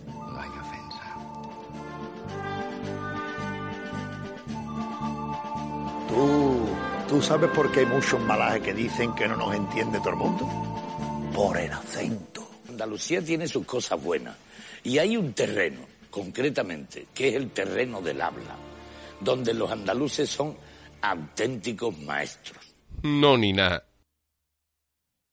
[0.07, 1.03] No hay ofensa.
[6.07, 6.65] ¿Tú,
[7.09, 10.15] ¿Tú sabes por qué hay muchos malajes que dicen que no nos entiende todo el
[10.15, 10.49] mundo?
[11.39, 12.45] Por el acento.
[12.67, 14.36] Andalucía tiene sus cosas buenas
[14.84, 18.58] y hay un terreno concretamente, que es el terreno del habla,
[19.21, 20.58] donde los andaluces son
[21.02, 22.75] auténticos maestros.
[23.04, 23.86] No, ni nada.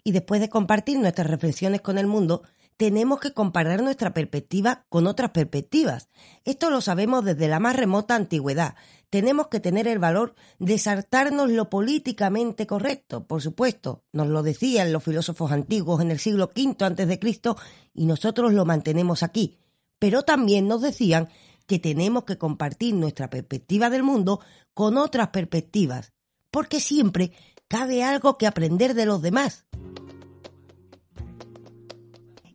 [0.04, 2.44] Y después de compartir nuestras reflexiones con el mundo,
[2.76, 6.08] tenemos que comparar nuestra perspectiva con otras perspectivas.
[6.44, 8.76] Esto lo sabemos desde la más remota antigüedad.
[9.10, 14.02] Tenemos que tener el valor de saltarnos lo políticamente correcto, por supuesto.
[14.12, 17.56] Nos lo decían los filósofos antiguos en el siglo V antes de Cristo
[17.94, 19.58] y nosotros lo mantenemos aquí.
[19.98, 21.28] Pero también nos decían
[21.66, 24.40] que tenemos que compartir nuestra perspectiva del mundo
[24.74, 26.12] con otras perspectivas,
[26.50, 27.32] porque siempre
[27.68, 29.66] cabe algo que aprender de los demás.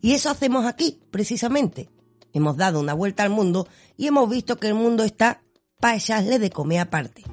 [0.01, 1.89] Y eso hacemos aquí, precisamente.
[2.33, 5.43] Hemos dado una vuelta al mundo y hemos visto que el mundo está
[5.81, 7.23] para echarle de comer aparte.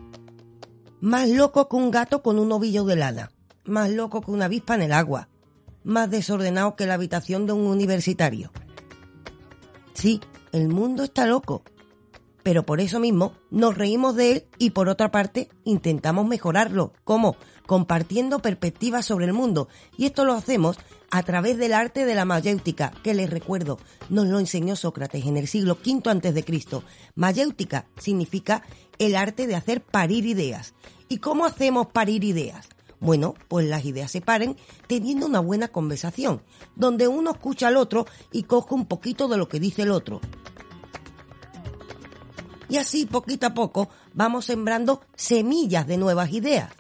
[1.01, 3.31] Más loco que un gato con un ovillo de lana.
[3.65, 5.29] Más loco que una avispa en el agua.
[5.85, 8.51] Más desordenado que la habitación de un universitario.
[9.93, 11.63] Sí, el mundo está loco.
[12.43, 16.95] Pero por eso mismo nos reímos de él y por otra parte intentamos mejorarlo.
[17.05, 17.37] ¿Cómo?
[17.69, 19.69] Compartiendo perspectivas sobre el mundo.
[19.99, 20.79] Y esto lo hacemos
[21.11, 23.79] a través del arte de la mayéutica, que les recuerdo,
[24.09, 26.83] nos lo enseñó Sócrates en el siglo V antes de Cristo.
[27.15, 28.63] Mayéutica significa
[28.99, 30.73] el arte de hacer parir ideas.
[31.11, 32.71] ¿Y cómo hacemos parir ideas?
[33.01, 36.41] Bueno, pues las ideas se paren teniendo una buena conversación,
[36.75, 40.23] donde uno escucha al otro y coge un poquito de lo que dice el otro.
[42.71, 46.71] Y así, poquito a poco, vamos sembrando semillas de nuevas ideas.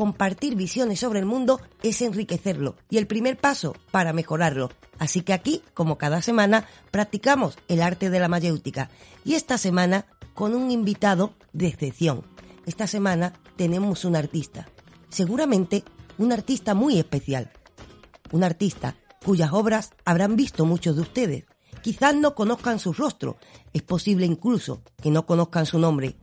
[0.00, 4.70] Compartir visiones sobre el mundo es enriquecerlo y el primer paso para mejorarlo.
[4.98, 8.88] Así que aquí, como cada semana, practicamos el arte de la mayéutica.
[9.26, 12.24] Y esta semana con un invitado de excepción.
[12.64, 14.70] Esta semana tenemos un artista.
[15.10, 15.84] Seguramente
[16.16, 17.52] un artista muy especial.
[18.32, 21.44] Un artista cuyas obras habrán visto muchos de ustedes.
[21.82, 23.36] Quizás no conozcan su rostro,
[23.74, 26.16] es posible incluso que no conozcan su nombre.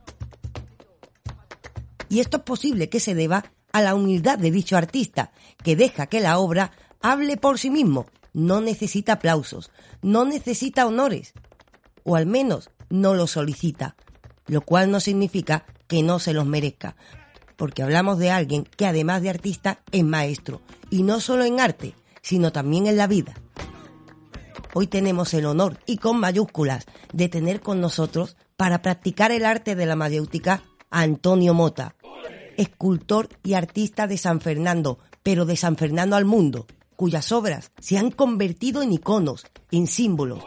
[2.08, 5.30] Y esto es posible que se deba a la humildad de dicho artista,
[5.62, 9.70] que deja que la obra hable por sí mismo, no necesita aplausos,
[10.02, 11.32] no necesita honores,
[12.04, 13.96] o al menos no los solicita,
[14.46, 16.96] lo cual no significa que no se los merezca,
[17.56, 21.94] porque hablamos de alguien que además de artista es maestro, y no solo en arte,
[22.22, 23.34] sino también en la vida.
[24.74, 29.74] Hoy tenemos el honor, y con mayúsculas, de tener con nosotros, para practicar el arte
[29.74, 31.94] de la mayéutica, a Antonio Mota,
[32.58, 36.66] escultor y artista de San Fernando, pero de San Fernando al mundo,
[36.96, 40.44] cuyas obras se han convertido en iconos, en símbolos.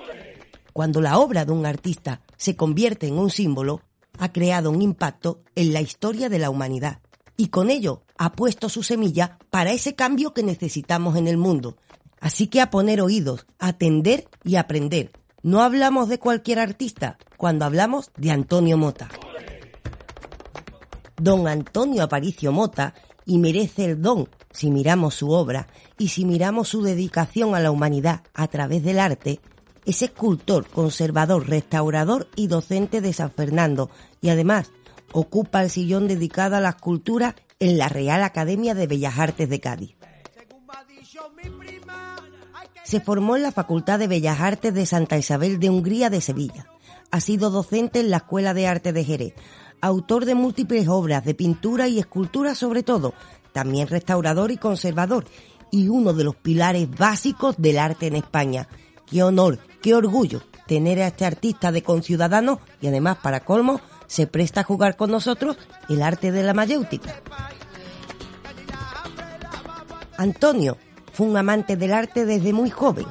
[0.74, 3.82] Cuando la obra de un artista se convierte en un símbolo,
[4.20, 7.00] ha creado un impacto en la historia de la humanidad
[7.38, 11.78] y con ello ha puesto su semilla para ese cambio que necesitamos en el mundo.
[12.20, 15.12] Así que a poner oídos, atender y aprender.
[15.42, 19.10] No hablamos de cualquier artista cuando hablamos de Antonio Mota.
[21.22, 22.96] Don Antonio Aparicio Mota,
[23.28, 25.68] y merece el don si miramos su obra
[26.00, 29.40] y si miramos su dedicación a la humanidad a través del arte,
[29.86, 34.72] es escultor, conservador, restaurador y docente de San Fernando y además
[35.14, 39.60] ocupa el sillón dedicado a la escultura en la Real Academia de Bellas Artes de
[39.60, 39.96] Cádiz.
[42.84, 46.68] Se formó en la Facultad de Bellas Artes de Santa Isabel de Hungría de Sevilla.
[47.12, 49.34] Ha sido docente en la Escuela de Arte de Jerez,
[49.82, 53.14] autor de múltiples obras de pintura y escultura sobre todo,
[53.52, 55.26] también restaurador y conservador,
[55.72, 58.68] y uno de los pilares básicos del arte en España.
[59.06, 64.28] Qué honor, qué orgullo tener a este artista de conciudadanos y además para colmo se
[64.28, 65.58] presta a jugar con nosotros
[65.90, 67.22] el arte de la mayéutica.
[70.18, 70.78] Antonio
[71.12, 73.06] fue un amante del arte desde muy joven.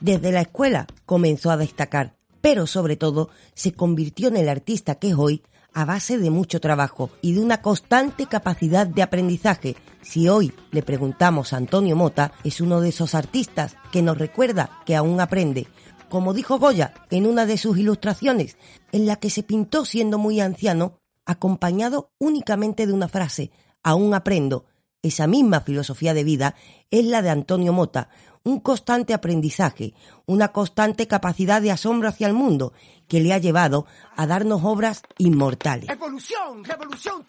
[0.00, 5.08] Desde la escuela comenzó a destacar, pero sobre todo se convirtió en el artista que
[5.08, 9.76] es hoy a base de mucho trabajo y de una constante capacidad de aprendizaje.
[10.02, 14.70] Si hoy le preguntamos a Antonio Mota, es uno de esos artistas que nos recuerda
[14.86, 15.68] que aún aprende.
[16.08, 18.56] Como dijo Goya en una de sus ilustraciones,
[18.92, 23.50] en la que se pintó siendo muy anciano, acompañado únicamente de una frase,
[23.82, 24.64] aún aprendo.
[25.02, 26.56] Esa misma filosofía de vida
[26.90, 28.08] es la de Antonio Mota,
[28.42, 29.94] un constante aprendizaje,
[30.26, 32.72] una constante capacidad de asombro hacia el mundo
[33.06, 33.86] que le ha llevado
[34.16, 35.88] a darnos obras inmortales.
[35.88, 37.24] Evolución, revolución.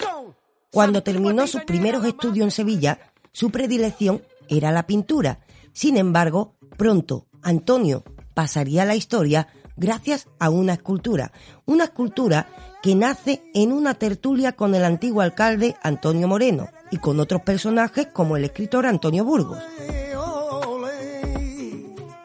[0.72, 5.40] Cuando terminó sus primeros estudios en Sevilla, su predilección era la pintura.
[5.74, 8.04] Sin embargo, pronto Antonio
[8.34, 9.48] pasaría a la historia
[9.80, 11.32] gracias a una escultura,
[11.66, 12.48] una escultura
[12.84, 18.08] que nace en una tertulia con el antiguo alcalde Antonio Moreno y con otros personajes
[18.08, 19.60] como el escritor Antonio Burgos.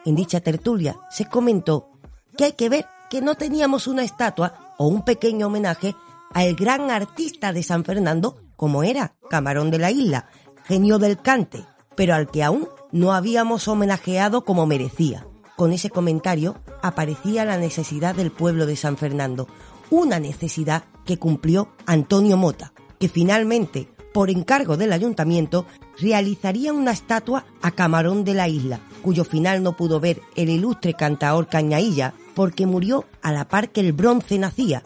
[0.05, 1.89] En dicha tertulia se comentó
[2.37, 5.95] que hay que ver que no teníamos una estatua o un pequeño homenaje
[6.33, 10.27] al gran artista de San Fernando como era Camarón de la Isla,
[10.65, 15.25] genio del cante, pero al que aún no habíamos homenajeado como merecía.
[15.55, 16.57] Con ese comentario
[16.87, 19.47] aparecía la necesidad del pueblo de San Fernando,
[19.89, 25.65] una necesidad que cumplió Antonio Mota, que finalmente, por encargo del ayuntamiento,
[25.99, 30.93] realizaría una estatua a Camarón de la Isla, cuyo final no pudo ver el ilustre
[30.93, 34.83] cantaor Cañailla porque murió a la par que el bronce nacía.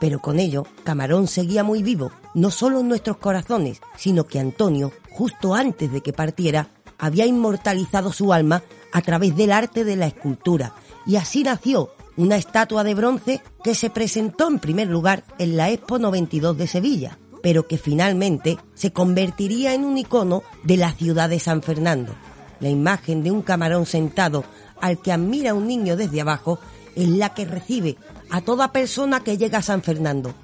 [0.00, 4.92] Pero con ello, Camarón seguía muy vivo, no solo en nuestros corazones, sino que Antonio,
[5.10, 6.68] justo antes de que partiera,
[6.98, 10.74] había inmortalizado su alma a través del arte de la escultura,
[11.06, 15.70] y así nació una estatua de bronce que se presentó en primer lugar en la
[15.70, 21.28] Expo 92 de Sevilla, pero que finalmente se convertiría en un icono de la ciudad
[21.28, 22.14] de San Fernando.
[22.60, 24.44] La imagen de un camarón sentado
[24.80, 26.58] al que admira un niño desde abajo
[26.94, 27.96] es la que recibe
[28.30, 30.34] a toda persona que llega a San Fernando.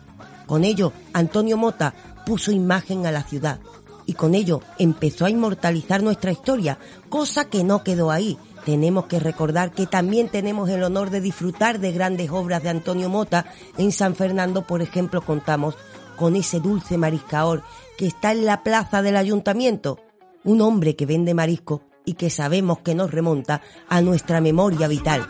[0.46, 1.94] Con ello, Antonio Mota
[2.26, 3.60] puso imagen a la ciudad
[4.06, 8.36] y con ello empezó a inmortalizar nuestra historia, cosa que no quedó ahí.
[8.64, 13.08] Tenemos que recordar que también tenemos el honor de disfrutar de grandes obras de Antonio
[13.08, 13.46] Mota.
[13.78, 15.76] En San Fernando, por ejemplo, contamos
[16.16, 17.62] con ese dulce mariscaor
[17.96, 19.98] que está en la plaza del ayuntamiento.
[20.44, 25.26] Un hombre que vende marisco y que sabemos que nos remonta a nuestra memoria vital.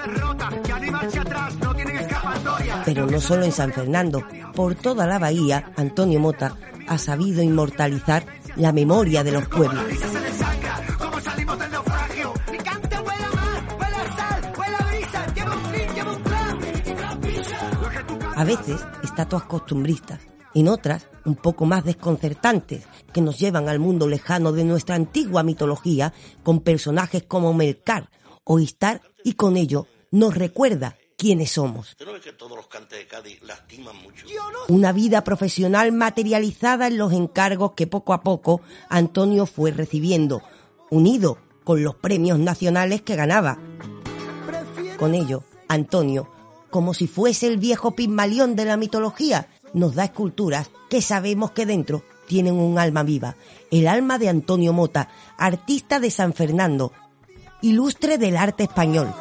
[2.85, 4.25] Pero no solo en San Fernando,
[4.55, 6.57] por toda la bahía, Antonio Mota
[6.89, 8.25] ha sabido inmortalizar
[8.57, 9.85] la memoria de los pueblos.
[18.41, 20.19] A veces estatuas costumbristas,
[20.55, 25.43] en otras un poco más desconcertantes, que nos llevan al mundo lejano de nuestra antigua
[25.43, 28.09] mitología con personajes como Melcar
[28.45, 31.95] o Istar y con ello nos recuerda quiénes somos.
[34.69, 40.41] Una vida profesional materializada en los encargos que poco a poco Antonio fue recibiendo,
[40.89, 43.59] unido con los premios nacionales que ganaba.
[44.97, 46.40] Con ello, Antonio,
[46.71, 51.67] como si fuese el viejo Pigmalión de la mitología, nos da esculturas que sabemos que
[51.67, 53.37] dentro tienen un alma viva,
[53.71, 56.93] el alma de Antonio Mota, artista de San Fernando,
[57.61, 59.13] ilustre del arte español.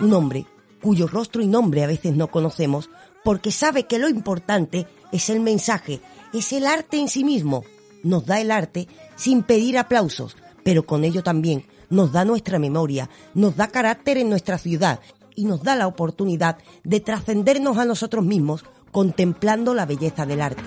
[0.00, 0.46] Un hombre
[0.80, 2.90] cuyo rostro y nombre a veces no conocemos,
[3.24, 6.00] porque sabe que lo importante es el mensaje,
[6.34, 7.64] es el arte en sí mismo.
[8.02, 8.86] Nos da el arte
[9.16, 14.28] sin pedir aplausos, pero con ello también nos da nuestra memoria, nos da carácter en
[14.28, 15.00] nuestra ciudad
[15.34, 20.62] y nos da la oportunidad de trascendernos a nosotros mismos contemplando la belleza del arte.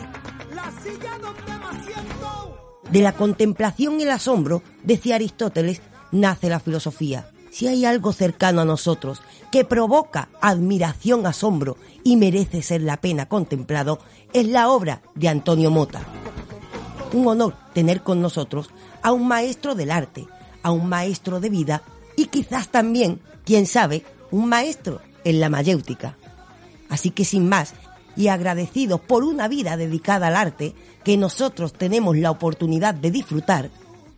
[2.92, 7.30] De la contemplación y el asombro, decía Aristóteles, nace la filosofía.
[7.52, 13.28] Si hay algo cercano a nosotros que provoca admiración, asombro y merece ser la pena
[13.28, 14.00] contemplado,
[14.32, 16.02] es la obra de Antonio Mota.
[17.14, 18.70] Un honor tener con nosotros
[19.02, 20.28] a un maestro del arte,
[20.64, 21.84] a un maestro de vida
[22.16, 26.18] y quizás también, quién sabe, un maestro en la mayéutica.
[26.90, 27.74] Así que sin más,
[28.16, 30.74] y agradecidos por una vida dedicada al arte
[31.04, 33.70] que nosotros tenemos la oportunidad de disfrutar,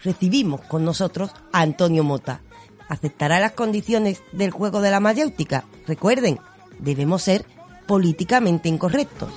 [0.02, 2.42] recibimos con nosotros a Antonio Mota.
[2.88, 5.66] ¿Aceptará las condiciones del juego de la mayéutica?
[5.86, 6.40] Recuerden,
[6.80, 7.46] debemos ser
[7.86, 9.30] políticamente incorrectos.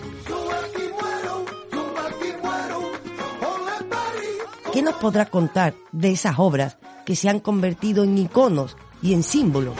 [4.72, 9.22] ¿Qué nos podrá contar de esas obras que se han convertido en iconos y en
[9.22, 9.74] símbolos?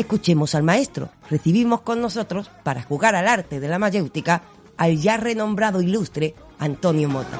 [0.00, 1.10] Escuchemos al maestro.
[1.28, 4.42] Recibimos con nosotros, para jugar al arte de la mayéutica,
[4.78, 7.38] al ya renombrado ilustre Antonio Mota.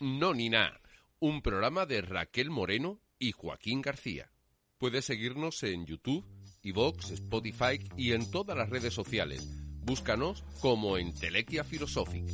[0.00, 0.80] No ni na,
[1.18, 4.32] un programa de Raquel Moreno y Joaquín García.
[4.78, 6.24] Puedes seguirnos en YouTube,
[6.62, 9.46] iVoox, Spotify y en todas las redes sociales.
[9.84, 12.24] Búscanos como Entelequia Philosophic.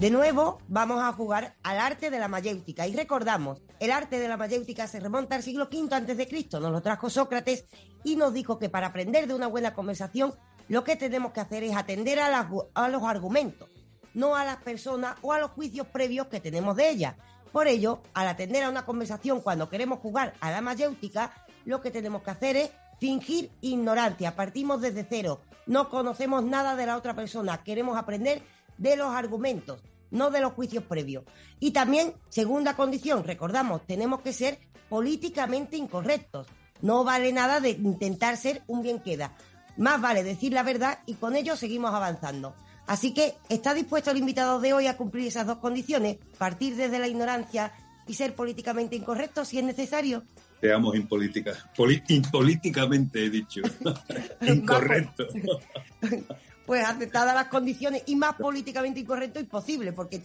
[0.00, 2.86] De nuevo, vamos a jugar al arte de la mayéutica.
[2.86, 6.58] Y recordamos, el arte de la mayéutica se remonta al siglo V Cristo.
[6.58, 7.66] Nos lo trajo Sócrates
[8.02, 10.32] y nos dijo que para aprender de una buena conversación,
[10.68, 13.68] lo que tenemos que hacer es atender a los argumentos,
[14.14, 17.16] no a las personas o a los juicios previos que tenemos de ellas.
[17.52, 21.34] Por ello, al atender a una conversación cuando queremos jugar a la mayéutica,
[21.66, 24.34] lo que tenemos que hacer es fingir ignorancia.
[24.34, 25.42] Partimos desde cero.
[25.66, 27.62] No conocemos nada de la otra persona.
[27.62, 28.42] Queremos aprender
[28.78, 29.82] de los argumentos.
[30.10, 31.24] No de los juicios previos.
[31.58, 34.58] Y también, segunda condición, recordamos, tenemos que ser
[34.88, 36.46] políticamente incorrectos.
[36.82, 39.36] No vale nada de intentar ser un bien queda.
[39.76, 42.54] Más vale decir la verdad y con ello seguimos avanzando.
[42.86, 46.16] Así que, ¿está dispuesto el invitado de hoy a cumplir esas dos condiciones?
[46.38, 47.72] Partir desde la ignorancia
[48.06, 50.24] y ser políticamente incorrecto si es necesario.
[50.60, 51.52] Seamos impolítica,
[52.08, 53.62] impolíticamente he dicho.
[54.42, 55.26] Incorrecto.
[56.70, 60.22] Pues aceptadas las condiciones y más políticamente incorrecto imposible, porque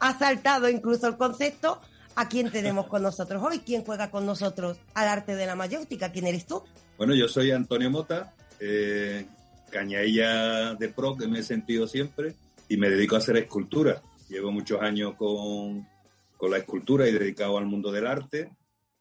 [0.00, 1.82] ha saltado incluso el concepto
[2.16, 6.10] a quién tenemos con nosotros hoy, quién juega con nosotros al arte de la mayéutica,
[6.10, 6.62] quién eres tú.
[6.96, 9.26] Bueno, yo soy Antonio Mota, eh,
[9.70, 12.34] cañailla de pro que me he sentido siempre
[12.66, 14.00] y me dedico a hacer escultura.
[14.30, 15.86] Llevo muchos años con,
[16.38, 18.56] con la escultura y dedicado al mundo del arte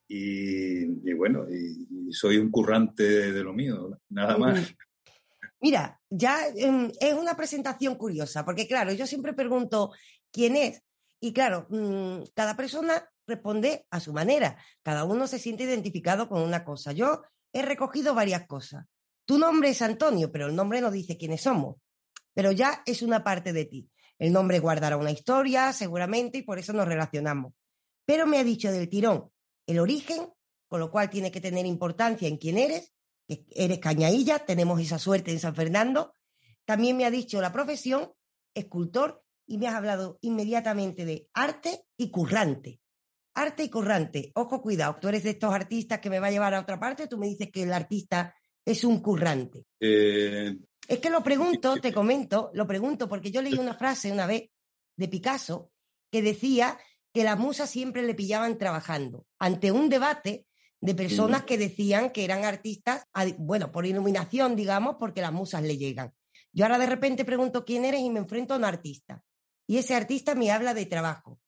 [0.06, 4.76] y, y bueno, y, y soy un currante de, de lo mío, nada más.
[5.62, 9.92] Mira, ya em, es una presentación curiosa, porque claro, yo siempre pregunto
[10.32, 10.82] quién es.
[11.20, 14.58] Y claro, mm, cada persona responde a su manera.
[14.84, 16.92] Cada uno se siente identificado con una cosa.
[16.92, 18.86] Yo he recogido varias cosas.
[19.26, 21.76] Tu nombre es Antonio, pero el nombre no dice quiénes somos.
[22.34, 23.90] Pero ya es una parte de ti.
[24.20, 27.54] El nombre guardará una historia, seguramente, y por eso nos relacionamos.
[28.06, 29.30] Pero me ha dicho del tirón
[29.68, 30.30] el origen,
[30.68, 32.94] con lo cual tiene que tener importancia en quién eres,
[33.28, 36.14] que eres cañailla, tenemos esa suerte en San Fernando.
[36.66, 38.12] También me ha dicho la profesión,
[38.54, 42.82] escultor, y me has hablado inmediatamente de arte y currante.
[43.36, 44.32] Arte y currante.
[44.36, 47.08] Ojo, cuidado, tú eres de estos artistas que me va a llevar a otra parte,
[47.08, 48.34] tú me dices que el artista
[48.66, 49.66] es un currante.
[49.80, 50.58] Eh,
[50.88, 54.50] Es que lo pregunto, te comento, lo pregunto porque yo leí una frase una vez
[54.98, 55.72] de Picasso
[56.12, 56.78] que decía
[57.14, 60.47] que las musas siempre le pillaban trabajando ante un debate
[60.80, 63.06] de personas que decían que eran artistas,
[63.38, 66.14] bueno, por iluminación, digamos, porque las musas le llegan.
[66.54, 69.24] Yo ahora de repente pregunto quién eres y me enfrento a un artista.
[69.68, 71.40] Y ese artista me habla de trabajo.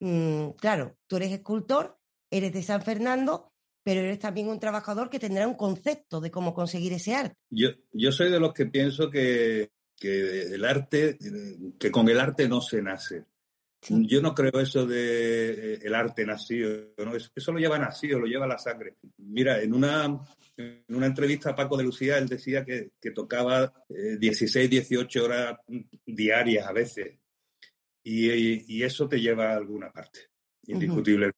[0.00, 1.98] Mm, claro, tú eres escultor,
[2.30, 6.54] eres de San Fernando, pero eres también un trabajador que tendrá un concepto de cómo
[6.54, 7.36] conseguir ese arte.
[7.50, 11.18] yo, yo soy de los que pienso que, que el arte,
[11.78, 13.24] que con el arte no se nace.
[13.88, 17.14] Yo no creo eso de eh, el arte nacido, ¿no?
[17.14, 18.96] Eso, eso lo lleva nacido, lo lleva la sangre.
[19.18, 20.20] Mira, en una,
[20.56, 25.24] en una entrevista a Paco de Lucía, él decía que, que tocaba eh, 16, 18
[25.24, 25.58] horas
[26.04, 27.18] diarias a veces.
[28.02, 30.20] Y, y eso te lleva a alguna parte,
[30.66, 31.32] indiscutible.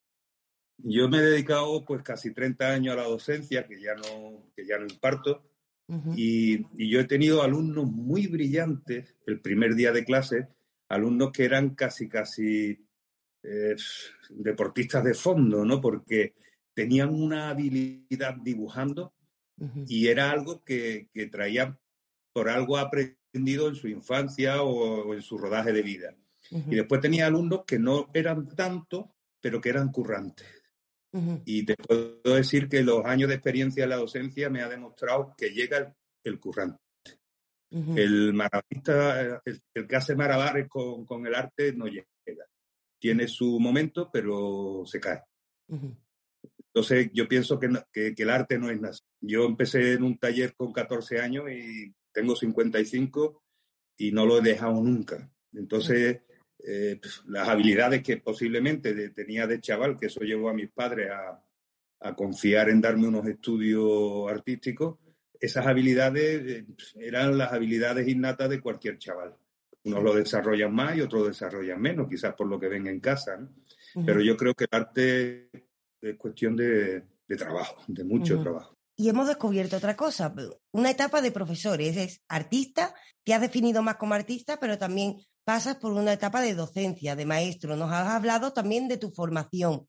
[0.79, 4.65] Yo me he dedicado pues casi 30 años a la docencia, que ya no, que
[4.67, 5.43] ya no imparto,
[6.15, 10.47] y, y yo he tenido alumnos muy brillantes el primer día de clase,
[10.91, 12.79] alumnos que eran casi, casi
[13.43, 13.77] eh,
[14.29, 15.81] deportistas de fondo, ¿no?
[15.81, 16.35] Porque
[16.75, 19.15] tenían una habilidad dibujando
[19.87, 21.79] y era algo que, que traían
[22.33, 26.17] por algo aprendido en su infancia o, o en su rodaje de vida.
[26.51, 30.47] Y después tenía alumnos que no eran tanto, pero que eran currantes.
[31.45, 35.35] Y te puedo decir que los años de experiencia en la docencia me ha demostrado
[35.37, 35.89] que llega el,
[36.25, 36.81] el currante.
[37.71, 42.07] El maravista, el, el que hace malabares con, con, el arte no llega.
[42.99, 45.23] Tiene su momento, pero se cae.
[46.75, 48.97] Entonces yo pienso que, no, que, que, el arte no es nada.
[49.21, 53.43] Yo empecé en un taller con 14 años y tengo 55
[53.99, 55.31] y no lo he dejado nunca.
[55.53, 56.23] Entonces,
[56.67, 60.71] eh, pues, las habilidades que posiblemente de, tenía de chaval, que eso llevó a mis
[60.71, 61.43] padres a,
[62.01, 64.99] a, confiar en darme unos estudios artísticos,
[65.41, 66.67] esas habilidades eh,
[67.01, 69.35] eran las habilidades innatas de cualquier chaval.
[69.85, 73.39] Unos lo desarrollan más y otros desarrollan menos, quizás por lo que ven en casa.
[73.39, 73.47] ¿no?
[73.95, 74.07] Uh -huh.
[74.07, 75.51] Pero yo creo que el arte
[76.01, 78.43] es cuestión de, de trabajo, de mucho uh -huh.
[78.43, 78.77] trabajo.
[78.97, 80.35] Y hemos descubierto otra cosa,
[80.73, 85.77] una etapa de profesores, es artista, te has definido más como artista, pero también pasas
[85.77, 87.77] por una etapa de docencia, de maestro.
[87.77, 89.89] Nos has hablado también de tu formación.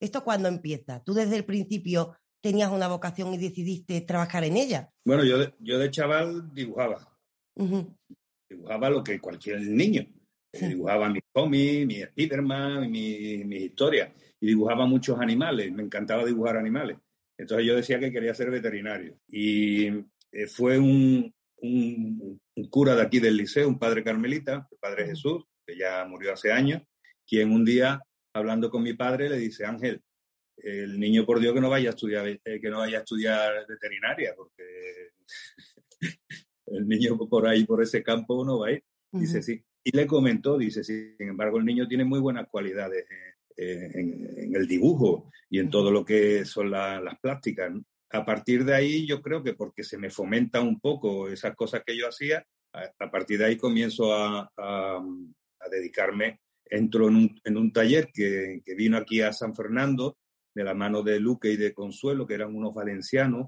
[0.00, 1.00] ¿Esto cuándo empieza?
[1.04, 4.90] ¿Tú desde el principio tenías una vocación y decidiste trabajar en ella?
[5.04, 7.16] Bueno, yo de, yo de chaval dibujaba.
[7.56, 7.96] Uh -huh.
[8.48, 10.06] Dibujaba lo que cualquier niño.
[10.52, 10.68] Sí.
[10.68, 14.10] Dibujaba mis cómics, mi Spiderman, mis mi historias.
[14.40, 15.70] Y dibujaba muchos animales.
[15.72, 16.96] Me encantaba dibujar animales.
[17.36, 19.18] Entonces yo decía que quería ser veterinario.
[19.28, 19.86] Y
[20.32, 25.06] eh, fue un, un, un, cura de aquí del liceo, un padre carmelita, el padre
[25.06, 26.82] Jesús, que ya murió hace años,
[27.26, 28.00] quien un día,
[28.34, 30.02] hablando con mi padre, le dice, Ángel,
[30.62, 33.66] el niño por Dios que no vaya a estudiar, eh, que no vaya a estudiar
[33.68, 35.10] veterinaria, porque
[36.66, 38.84] el niño por ahí, por ese campo, no va a ir.
[39.12, 39.20] Uh -huh.
[39.20, 39.62] Dice, sí.
[39.84, 43.04] Y le comentó, dice, sin embargo, el niño tiene muy buenas cualidades
[43.56, 47.72] eh, en, en, el dibujo y en todo lo que son la, las plásticas.
[47.72, 47.84] ¿no?
[48.10, 51.82] A partir de ahí, yo creo que porque se me fomenta un poco esas cosas
[51.86, 52.44] que yo hacía,
[52.74, 55.00] a, a partir de ahí comienzo a, a
[55.60, 56.40] a dedicarme.
[56.64, 60.18] Entro en un, en un taller que, que, vino aquí a San Fernando
[60.58, 63.46] de la mano de Luque y de Consuelo, que eran unos valencianos.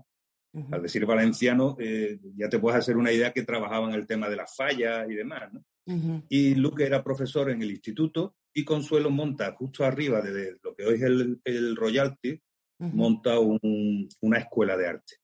[0.52, 0.74] Uh -huh.
[0.74, 4.36] Al decir valenciano, eh, ya te puedes hacer una idea que trabajaban el tema de
[4.36, 5.52] las fallas y demás.
[5.52, 5.60] ¿no?
[5.86, 6.24] Uh -huh.
[6.28, 10.84] Y Luque era profesor en el instituto y Consuelo monta justo arriba de lo que
[10.84, 12.92] hoy es el, el Royalty, uh -huh.
[12.92, 15.14] monta un, una escuela de arte.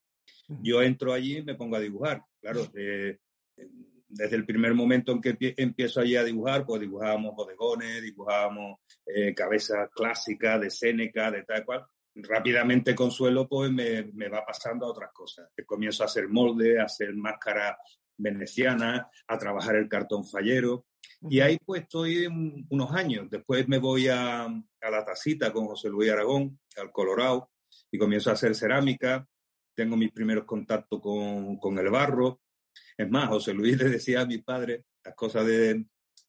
[0.63, 2.23] Yo entro allí y me pongo a dibujar.
[2.41, 3.19] Claro, eh,
[4.09, 9.35] desde el primer momento en que empiezo allí a dibujar, pues dibujábamos bodegones, dibujábamos eh,
[9.35, 11.85] cabezas clásicas de Séneca, de tal cual.
[12.15, 15.51] Rápidamente Consuelo pues me, me, va pasando a otras cosas.
[15.67, 17.77] Comienzo a hacer molde, a hacer máscaras
[18.17, 20.87] venecianas, a trabajar el cartón fallero.
[21.29, 22.27] Y ahí pues estoy
[22.71, 23.29] unos años.
[23.31, 27.51] Después me voy a, a la tacita con José Luis Aragón, al Colorado,
[27.91, 29.27] y comienzo a hacer cerámica.
[29.75, 32.41] Tengo mis primeros contactos con, con el barro.
[32.97, 35.85] Es más, José Luis le decía a mi padre las cosas de...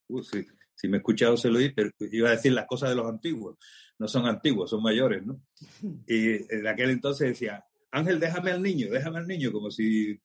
[0.08, 0.46] Uh, si,
[0.76, 3.58] si, me escucha José Luis, pero iba a decir las cosas de los antiguos.
[4.00, 5.42] No son antiguos, son mayores, ¿no?
[6.08, 10.20] Y en aquel entonces decía, Ángel, déjame al niño, déjame al niño, como si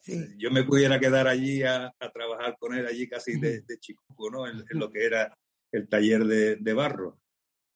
[0.00, 0.24] sí.
[0.38, 4.02] yo me pudiera quedar allí a, a, trabajar con él allí casi de, de chico,
[4.30, 4.46] ¿no?
[4.46, 5.36] En, en, lo que era
[5.72, 7.20] el taller de, de barro.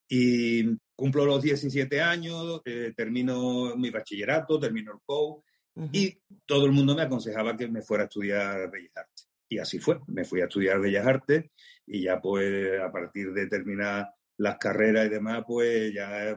[0.08, 5.42] Y cumplo los 17 años, eh, termino mi bachillerato, termino el POU,
[5.74, 5.90] Uh -huh.
[5.92, 9.28] Y todo el mundo me aconsejaba que me fuera a estudiar Bellas Artes.
[9.48, 11.50] Y así fue, me fui a estudiar Bellas Artes
[11.86, 14.08] y ya pues a partir de terminar
[14.38, 16.34] las carreras y demás, pues ya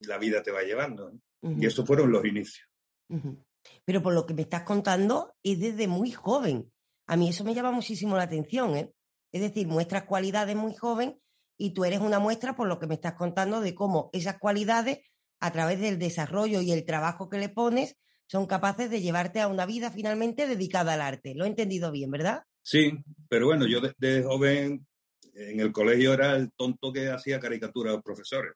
[0.00, 1.10] la vida te va llevando.
[1.10, 1.20] ¿no?
[1.42, 1.62] Uh -huh.
[1.62, 2.68] Y esos fueron los inicios.
[3.08, 3.44] Uh -huh.
[3.84, 6.70] Pero por lo que me estás contando, es desde muy joven.
[7.06, 8.92] A mí eso me llama muchísimo la atención, ¿eh?
[9.32, 11.20] Es decir, muestras cualidades muy joven
[11.58, 15.00] y tú eres una muestra por lo que me estás contando de cómo esas cualidades,
[15.40, 17.96] a través del desarrollo y el trabajo que le pones,
[18.30, 21.34] son capaces de llevarte a una vida finalmente dedicada al arte.
[21.34, 22.44] Lo he entendido bien, ¿verdad?
[22.62, 22.92] Sí,
[23.28, 24.86] pero bueno, yo desde de joven
[25.34, 28.52] en el colegio era el tonto que hacía caricaturas a los profesores.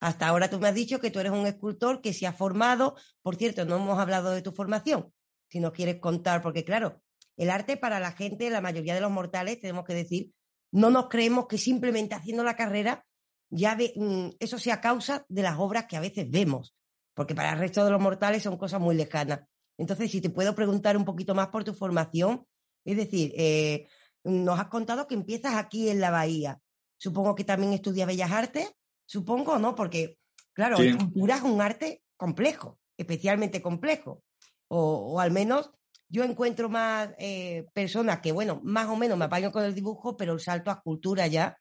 [0.00, 2.94] Hasta ahora tú me has dicho que tú eres un escultor que se ha formado.
[3.22, 5.10] Por cierto, no hemos hablado de tu formación.
[5.48, 7.00] Si nos quieres contar, porque claro,
[7.38, 10.30] el arte para la gente, la mayoría de los mortales, tenemos que decir,
[10.72, 13.06] no nos creemos que simplemente haciendo la carrera
[13.48, 16.74] ya ve, mm, eso sea causa de las obras que a veces vemos
[17.14, 19.40] porque para el resto de los mortales son cosas muy lejanas.
[19.78, 22.46] Entonces, si te puedo preguntar un poquito más por tu formación,
[22.84, 23.88] es decir, eh,
[24.24, 26.60] nos has contado que empiezas aquí en la Bahía.
[26.98, 28.70] Supongo que también estudias Bellas Artes,
[29.06, 29.74] supongo, ¿no?
[29.74, 30.18] Porque,
[30.52, 30.92] claro, sí.
[30.96, 34.22] cultura es un arte complejo, especialmente complejo.
[34.68, 35.70] O, o al menos
[36.10, 40.16] yo encuentro más eh, personas que, bueno, más o menos me apaño con el dibujo,
[40.16, 41.56] pero el salto a escultura ya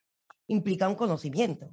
[0.47, 1.69] implica un conocimiento.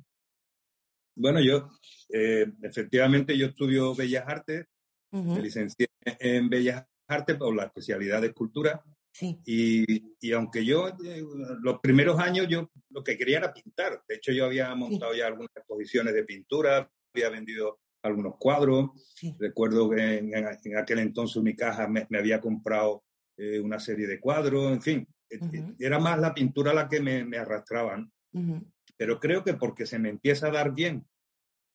[1.17, 1.71] Bueno, yo
[2.11, 4.67] eh, efectivamente yo estudio Bellas Artes,
[5.13, 5.37] uh -huh.
[5.37, 8.85] me licencié en Bellas Artes por la especialidad de escultura.
[9.13, 9.41] Sí.
[9.47, 11.25] Y, y, aunque yo, eh,
[11.63, 14.03] los primeros años, yo lo que quería era pintar.
[14.07, 15.19] De hecho, yo había montado sí.
[15.21, 18.91] ya algunas exposiciones de pintura, había vendido algunos cuadros.
[19.15, 19.35] Sí.
[19.39, 23.05] Recuerdo que en, en, aquel entonces mi caja me, me había comprado
[23.39, 25.09] eh, una serie de cuadros, en fin.
[25.31, 25.77] Uh -huh.
[25.79, 28.13] Era más la pintura la que me, me arrastraban.
[28.33, 31.07] Uh -huh pero creo que porque se me empieza a dar bien,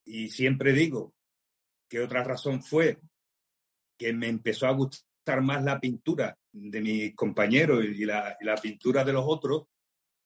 [0.05, 1.13] y siempre digo
[1.89, 2.99] que otra razón fue
[3.97, 8.55] que me empezó a gustar más la pintura de mis compañeros y la, y la
[8.55, 9.67] pintura de los otros,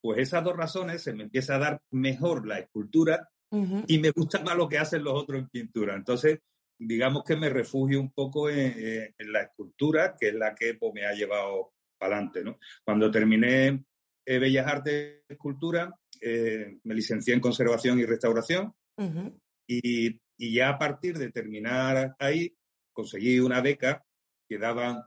[0.01, 3.85] pues esas dos razones se me empieza a dar mejor la escultura uh -huh.
[3.87, 5.95] y me gusta más lo que hacen los otros en pintura.
[5.95, 6.39] Entonces,
[6.79, 10.93] digamos que me refugio un poco en, en la escultura, que es la que pues,
[10.93, 12.43] me ha llevado para adelante.
[12.43, 12.59] ¿no?
[12.85, 13.83] Cuando terminé
[14.25, 19.39] eh, Bellas Artes Escultura, eh, me licencié en conservación y restauración uh -huh.
[19.67, 22.55] y, y, ya a partir de terminar ahí
[22.93, 24.03] conseguí una beca
[24.47, 25.03] que daban,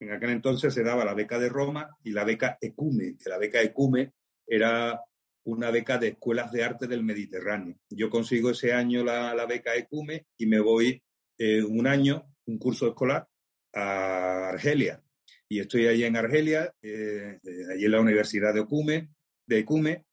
[0.00, 3.38] en aquel entonces se daba la beca de Roma y la beca ECUME, que la
[3.38, 4.12] beca ECUME
[4.46, 5.00] era
[5.44, 7.76] una beca de escuelas de arte del Mediterráneo.
[7.90, 11.02] Yo consigo ese año la, la beca ECUME y me voy
[11.38, 13.26] eh, un año, un curso escolar,
[13.74, 15.02] a Argelia.
[15.48, 19.08] Y estoy allí en Argelia, eh, eh allí en la Universidad de ECUME,
[19.46, 20.04] de ECUME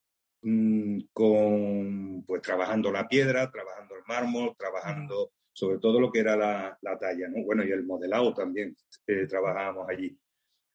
[0.42, 6.38] Mm, con, pues trabajando la piedra, trabajando el mármol, trabajando sobre todo lo que era
[6.38, 7.44] la, la talla, ¿no?
[7.44, 8.76] Bueno, y el modelado también
[9.08, 10.18] eh, trabajábamos allí.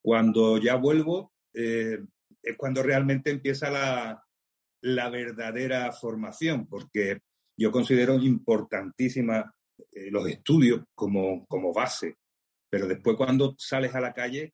[0.02, 1.98] Cuando ya vuelvo, eh,
[2.42, 4.22] es cuando realmente empieza la,
[4.82, 7.20] la verdadera formación, porque
[7.56, 9.50] yo considero importantísima
[9.92, 12.18] eh, los estudios como, como base,
[12.68, 14.52] pero después cuando sales a la calle,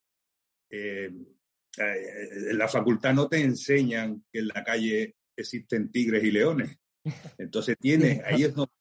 [0.70, 1.11] eh,
[1.77, 6.79] en la facultad no te enseñan que en la calle existen tigres y leones.
[7.39, 8.73] Entonces tienes, ahí es donde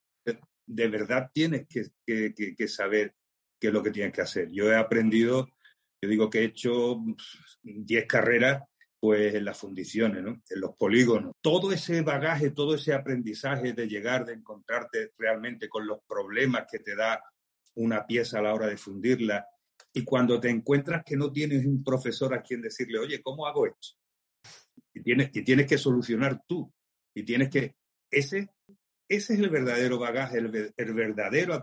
[0.66, 3.16] de verdad tienes que, que, que, saber
[3.60, 4.50] qué es lo que tienes que hacer.
[4.52, 5.50] Yo he aprendido,
[6.02, 7.00] yo digo que he hecho
[7.64, 8.64] 10 carreras
[9.00, 10.42] pues en las fundiciones, ¿no?
[10.50, 11.34] en los polígonos.
[11.42, 16.80] Todo ese bagaje, todo ese aprendizaje de llegar, de encontrarte realmente con los problemas que
[16.80, 17.24] te da
[17.76, 19.48] una pieza a la hora de fundirla,
[20.00, 23.66] y cuando te encuentras que no tienes un profesor a quien decirle, oye, ¿cómo hago
[23.66, 23.98] esto?
[24.94, 26.72] Y tienes, y tienes que solucionar tú.
[27.14, 27.76] Y tienes que...
[28.10, 28.50] Ese,
[29.10, 31.54] ese es el verdadero bagaje, el, el verdadero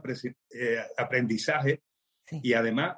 [0.50, 1.82] eh, aprendizaje.
[2.30, 2.96] Y además,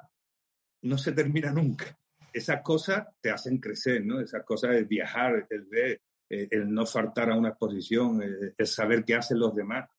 [0.81, 1.97] no se termina nunca.
[2.33, 4.19] Esas cosas te hacen crecer, ¿no?
[4.19, 8.67] Esas cosas de viajar, el ver, eh, el no faltar a una exposición, el, el
[8.67, 9.89] saber qué hacen los demás.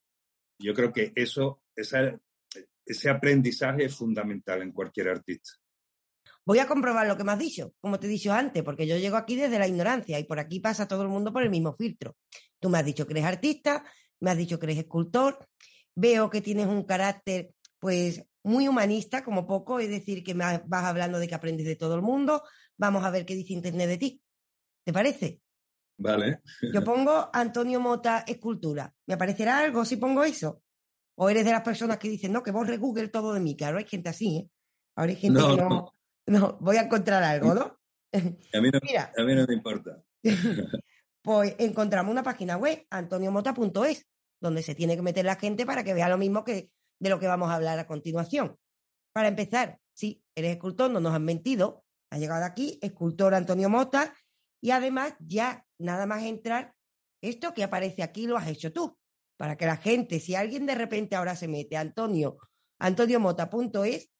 [0.59, 2.20] Yo creo que eso, esa,
[2.91, 5.53] ese aprendizaje es fundamental en cualquier artista.
[6.45, 8.97] Voy a comprobar lo que me has dicho, como te he dicho antes, porque yo
[8.97, 11.74] llego aquí desde la ignorancia y por aquí pasa todo el mundo por el mismo
[11.76, 12.16] filtro.
[12.59, 13.84] Tú me has dicho que eres artista,
[14.20, 15.47] me has dicho que eres escultor,
[15.95, 20.84] veo que tienes un carácter, pues, muy humanista, como poco, es decir, que me vas
[20.84, 22.43] hablando de que aprendes de todo el mundo.
[22.76, 24.22] Vamos a ver qué dice Internet de ti.
[24.82, 25.41] ¿Te parece?
[25.99, 26.41] Vale.
[26.72, 28.93] Yo pongo Antonio Mota Escultura.
[29.07, 30.62] ¿Me aparecerá algo si pongo eso?
[31.22, 33.54] ¿O eres de las personas que dicen, no, que borre Google todo de mí?
[33.54, 34.50] Claro, hay gente así, ¿eh?
[34.96, 35.92] Ahora hay gente No,
[36.24, 37.78] que no, voy a encontrar algo, ¿no?
[38.10, 39.12] A mí no, Mira.
[39.14, 40.02] a mí no me importa.
[41.22, 44.08] Pues encontramos una página web, antoniomota.es,
[44.40, 47.20] donde se tiene que meter la gente para que vea lo mismo que de lo
[47.20, 48.56] que vamos a hablar a continuación.
[49.12, 54.14] Para empezar, sí, eres escultor, no nos han mentido, ha llegado aquí, escultor Antonio Mota,
[54.62, 56.74] y además ya nada más entrar,
[57.20, 58.96] esto que aparece aquí lo has hecho tú,
[59.41, 62.36] para que la gente, si alguien de repente ahora se mete a Antonio,
[62.78, 64.11] antoniomota.es,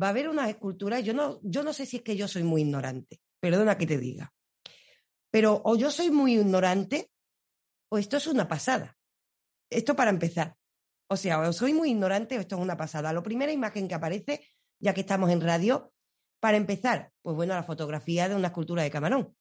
[0.00, 2.42] va a ver unas esculturas, yo no, yo no sé si es que yo soy
[2.42, 4.30] muy ignorante, perdona que te diga,
[5.30, 7.10] pero o yo soy muy ignorante
[7.88, 8.94] o esto es una pasada.
[9.70, 10.54] Esto para empezar.
[11.08, 13.10] O sea, o soy muy ignorante o esto es una pasada.
[13.10, 14.46] La primera imagen que aparece,
[14.78, 15.94] ya que estamos en radio,
[16.40, 19.34] para empezar, pues bueno, la fotografía de una escultura de camarón.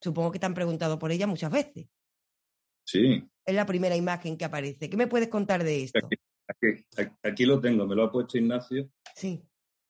[0.00, 1.86] Supongo que te han preguntado por ella muchas veces.
[2.86, 4.88] Sí, Es la primera imagen que aparece.
[4.88, 5.98] ¿Qué me puedes contar de esto?
[6.48, 8.88] aquí, aquí- aquí lo tengo, me lo ha puesto Ignacio.
[9.14, 9.42] Sí.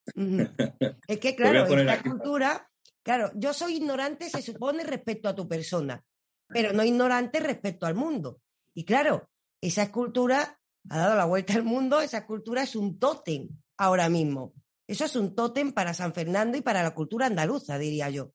[1.07, 2.09] Es que, claro, esta aquí.
[2.09, 2.69] escultura,
[3.05, 6.03] claro, yo soy ignorante, se supone, respecto a tu persona,
[6.49, 8.41] pero no ignorante respecto al mundo.
[8.75, 9.29] Y claro,
[9.63, 10.59] esa escultura
[10.91, 13.49] ha dado la vuelta al mundo, esa escultura es un tótem
[13.79, 14.53] ahora mismo.
[14.89, 18.33] Eso es un tótem para San Fernando y para la cultura andaluza, diría yo.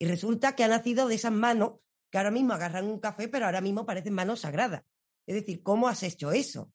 [0.00, 1.80] Y resulta que ha nacido de esas manos
[2.10, 4.82] que ahora mismo agarran un café, pero ahora mismo parecen manos sagradas.
[5.26, 6.72] Es decir, ¿cómo has hecho eso?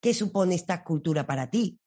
[0.00, 1.78] ¿Qué supone esta escultura para ti?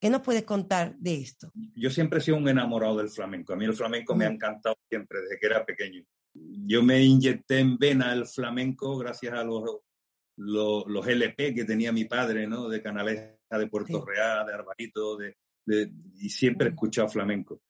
[0.00, 1.52] ¿Qué nos puedes contar de esto?
[1.76, 3.52] Yo siempre he sido un enamorado del flamenco.
[3.52, 6.02] A mí el flamenco me ha encantado siempre, desde que era pequeño.
[6.34, 9.62] Yo me inyecté en vena el flamenco gracias a los,
[10.36, 12.68] los, los LP que tenía mi padre, ¿no?
[12.68, 17.62] De Canaleja, de Puerto Real, de Arbarito, de, de- y siempre he escuchado flamenco.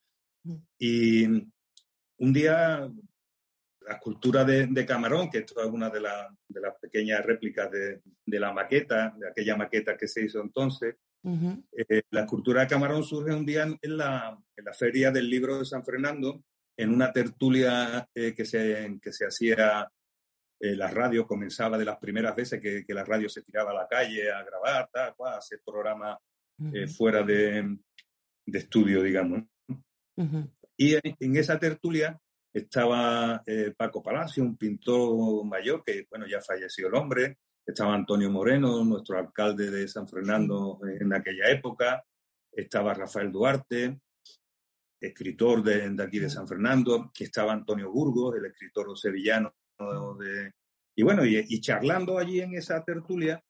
[0.79, 2.89] Y un día
[3.87, 7.69] la escultura de, de Camarón, que esto es una de, la- de las pequeñas réplicas
[7.71, 10.95] de, de la maqueta, de aquella maqueta que se hizo entonces,
[11.71, 15.57] eh, la escultura de Camarón surge un día en, la, en la Feria del Libro
[15.59, 16.43] de San Fernando,
[16.77, 19.89] en una tertulia eh, que, se, que se hacía,
[20.59, 23.75] eh, la radio comenzaba de las primeras veces que, que la radio se tiraba a
[23.75, 26.17] la calle a grabar, tal, a hacer programas
[26.73, 27.77] eh, fuera de,
[28.45, 29.43] de estudio, digamos.
[29.67, 29.79] ¿no?
[30.75, 32.19] Y en, en esa tertulia
[32.53, 38.29] estaba eh, Paco Palacio, un pintor mayor que, bueno, ya falleció el hombre, estaba Antonio
[38.29, 42.03] Moreno, nuestro alcalde de San Fernando en aquella época,
[42.51, 43.99] estaba Rafael Duarte,
[44.99, 49.53] escritor de, de aquí de San Fernando, que estaba Antonio Burgos, el escritor sevillano.
[50.19, 50.51] De,
[50.95, 53.43] y bueno, y, y charlando allí en esa tertulia,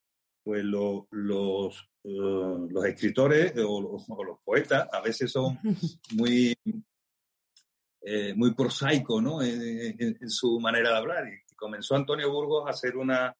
[0.44, 5.60] pues lo- los, eh, los escritores o los poetas a veces son
[6.16, 6.56] muy,
[8.06, 9.42] eh, muy prosaico ¿no?
[9.42, 9.62] en,
[10.00, 11.28] en- en su manera de hablar.
[11.28, 13.36] Y comenzó Antonio Burgos a hacer una,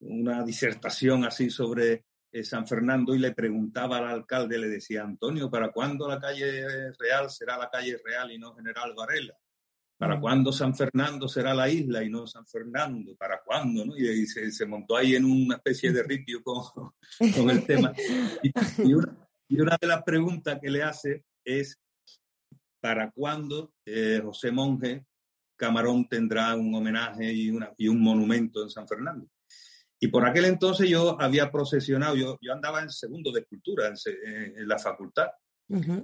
[0.00, 5.50] una disertación así sobre eh, San Fernando y le preguntaba al alcalde, le decía, Antonio,
[5.50, 9.34] ¿para cuándo la calle real será la calle real y no General Varela?
[9.98, 13.16] ¿Para cuándo San Fernando será la isla y no San Fernando?
[13.16, 13.84] ¿Para cuándo?
[13.84, 13.96] ¿no?
[13.98, 16.62] Y, y se, se montó ahí en una especie de ripio con,
[17.34, 17.92] con el tema.
[18.42, 18.52] Y,
[18.88, 19.16] y una,
[19.48, 21.76] y una de las preguntas que le hace es,
[22.80, 25.04] ¿para cuándo eh, José Monge
[25.56, 29.28] Camarón tendrá un homenaje y, una, y un monumento en San Fernando?
[30.00, 34.68] Y por aquel entonces yo había procesionado, yo, yo andaba en segundo de escultura en,
[34.68, 35.28] la facultad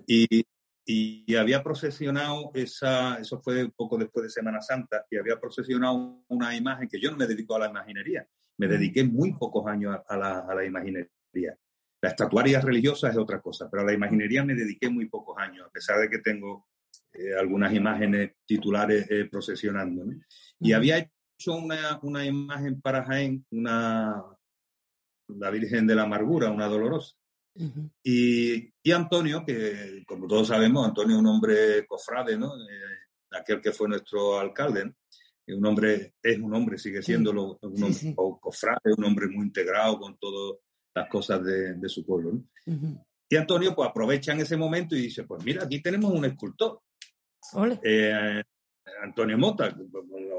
[0.06, 0.44] y,
[0.84, 6.54] y había procesionado esa, eso fue poco después de Semana Santa, y había procesionado una
[6.56, 8.26] imagen que yo no me dedico a la imaginería,
[8.58, 11.56] me dediqué muy pocos años a, a la, a la imaginería.
[12.04, 15.66] La estatuaria religiosa es otra cosa, pero a la imaginería me dediqué muy pocos años,
[15.66, 16.68] a pesar de que tengo
[17.14, 20.04] eh, algunas imágenes titulares eh, procesionando.
[20.04, 20.12] ¿no?
[20.60, 24.22] Y había hecho una, una imagen para Jaén, una,
[25.28, 27.16] la Virgen de la Amargura, una dolorosa.
[28.02, 32.54] y, y, Antonio, que como todos sabemos, Antonio es un hombre cofrade, ¿no?
[32.54, 32.98] Eh,
[33.30, 34.94] aquel que fue nuestro alcalde, ¿no?
[35.56, 37.38] un hombre, es un hombre, sigue siendo sí.
[37.38, 38.14] un hombre sí, sí.
[38.14, 40.58] cofrade, un hombre muy integrado con todas
[40.94, 42.32] las cosas de, de su pueblo.
[42.32, 42.44] ¿no?
[42.66, 43.04] Uh -huh.
[43.28, 46.80] Y Antonio pues aprovecha en ese momento y dice, pues mira, aquí tenemos un escultor.
[47.82, 48.42] Eh,
[49.02, 49.74] Antonio Mota.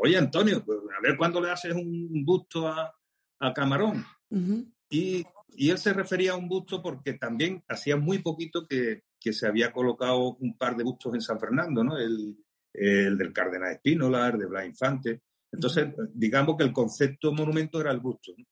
[0.01, 2.93] Oye, Antonio, pues, a ver cuándo le haces un busto a,
[3.39, 4.05] a Camarón.
[4.29, 4.73] Uh -huh.
[4.89, 5.25] y,
[5.55, 9.47] y, él se refería a un busto porque también hacía muy poquito que, que, se
[9.47, 11.97] había colocado un par de bustos en San Fernando, ¿no?
[11.97, 12.37] El,
[12.73, 15.21] el del Cardenal Espínola, el de Blas Infante.
[15.51, 18.33] Entonces, digamos que el concepto monumento era el busto.
[18.37, 18.45] ¿no?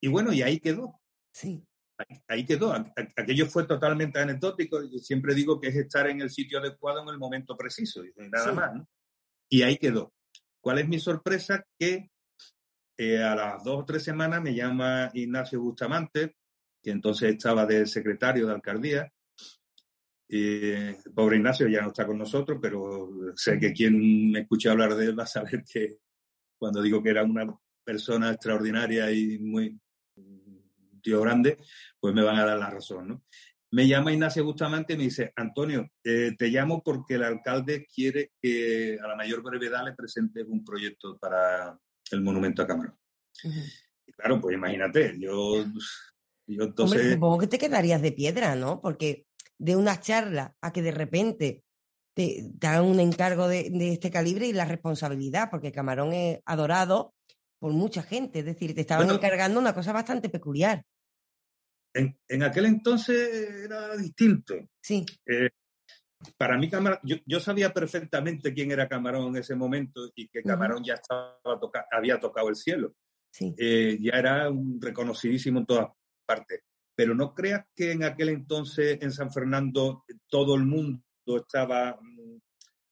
[0.00, 1.00] Y bueno, y ahí quedó.
[1.32, 1.64] Sí.
[1.98, 2.72] Ahí, ahí quedó.
[3.16, 4.82] Aquello fue totalmente anecdótico.
[4.82, 8.12] Yo siempre digo que es estar en el sitio adecuado en el momento preciso y
[8.16, 8.54] nada sí.
[8.54, 8.74] más.
[8.74, 8.88] ¿no?
[9.48, 10.12] Y ahí quedó.
[10.60, 11.64] ¿Cuál es mi sorpresa?
[11.78, 12.10] Que
[12.96, 16.36] eh, a las dos o tres semanas me llama Ignacio Bustamante,
[16.82, 19.12] que entonces estaba de secretario de alcaldía.
[20.28, 24.94] Y, pobre Ignacio ya no está con nosotros, pero sé que quien me escucha hablar
[24.94, 25.98] de él va a saber que
[26.58, 27.46] cuando digo que era una
[27.84, 29.78] persona extraordinaria y muy
[31.08, 31.56] tío grande,
[31.98, 33.24] pues me van a dar la razón, ¿no?
[33.70, 38.32] Me llama Ignacio Bustamante y me dice, Antonio, eh, te llamo porque el alcalde quiere
[38.40, 41.78] que a la mayor brevedad le presentes un proyecto para
[42.10, 42.98] el monumento a Camarón.
[43.44, 43.72] Uh -huh.
[44.06, 45.64] Y claro, pues imagínate, yo,
[46.46, 46.98] yo entonces...
[46.98, 48.80] Hombre, supongo que te quedarías de piedra, ¿no?
[48.80, 49.26] Porque
[49.58, 51.62] de una charla a que de repente
[52.14, 56.40] te, te hagan un encargo de, de, este calibre y la responsabilidad, porque Camarón es
[56.46, 57.14] adorado
[57.58, 60.84] por mucha gente, es decir, te estaban bueno, encargando una cosa bastante peculiar.
[61.94, 64.54] En, en, aquel entonces era distinto.
[64.80, 65.04] Sí.
[65.26, 65.50] Eh,
[66.36, 70.42] para mí, Camarón, yo, yo, sabía perfectamente quién era Camarón en ese momento y que
[70.42, 70.86] Camarón uh -huh.
[70.86, 72.94] ya estaba toca, había tocado el cielo.
[73.30, 73.54] Sí.
[73.56, 75.88] Eh, ya era un reconocidísimo en todas
[76.26, 76.60] partes.
[76.94, 82.38] Pero no creas que en aquel entonces en San Fernando todo el mundo estaba mm,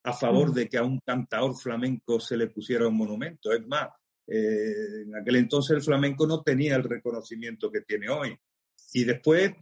[0.04, 0.54] a favor uh -huh.
[0.54, 3.52] de que a un cantador flamenco se le pusiera un monumento.
[3.52, 3.88] Es más,
[4.28, 8.38] eh, en aquel entonces el flamenco no tenía el reconocimiento que tiene hoy.
[8.96, 9.52] Y después,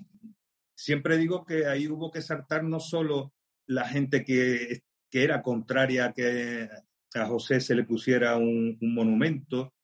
[0.77, 3.33] siempre digo que ahí hubo que saltar no solo
[3.67, 6.69] la gente que, que era contraria a que
[7.15, 9.75] a José se le pusiera un, un monumento,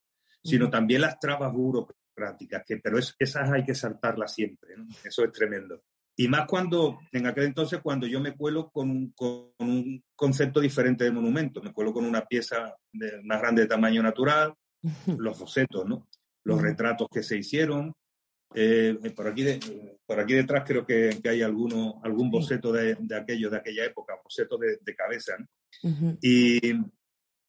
[0.45, 4.87] sino también las trabas burocráticas, que, pero es, esas hay que saltarlas siempre, ¿no?
[5.03, 5.83] eso es tremendo.
[6.15, 10.61] Y más cuando, en aquel entonces, cuando yo me cuelo con un, con un concepto
[10.61, 14.55] diferente de monumento, me cuelo con una pieza de, más grande de tamaño natural,
[15.19, 16.07] los bocetos, ¿no?
[16.45, 17.93] los retratos que se hicieron,
[18.55, 22.97] eh, por, aquí de, por aquí detrás creo que, que hay alguno, algún boceto de,
[22.99, 25.37] de, aquello, de aquella época, boceto de, de cabeza.
[25.39, 25.47] ¿no?
[25.83, 26.19] Uh -huh.
[26.21, 26.73] y,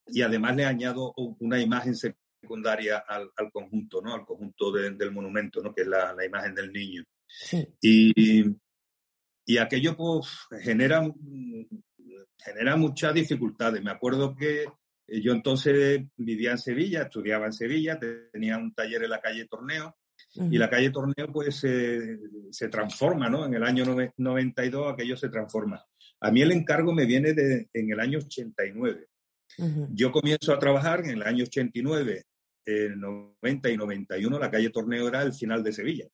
[0.06, 4.14] y, además le añado una imagen secundaria al, al conjunto, ¿no?
[4.14, 5.74] al conjunto de, del monumento, ¿no?
[5.74, 7.02] que es la, la imagen del niño.
[7.26, 7.66] Sí.
[7.80, 8.44] Y,
[9.44, 10.28] y aquello pues,
[10.62, 11.02] genera,
[12.38, 13.82] genera muchas dificultades.
[13.82, 14.66] Me acuerdo que
[15.08, 17.98] yo entonces vivía en Sevilla, estudiaba en Sevilla,
[18.32, 19.96] tenía un taller en la calle Torneo
[20.34, 22.18] y la calle Torneo pues eh,
[22.50, 23.44] se transforma, ¿no?
[23.44, 23.84] En el año
[24.16, 25.84] 92 aquello se transforma.
[26.20, 29.08] A mí el encargo me viene de, en el año 89.
[29.58, 29.88] Uh -huh.
[29.92, 32.24] Yo comienzo a trabajar en el año 89,
[32.64, 36.06] el 90 y 91 la calle Torneo era el final de Sevilla.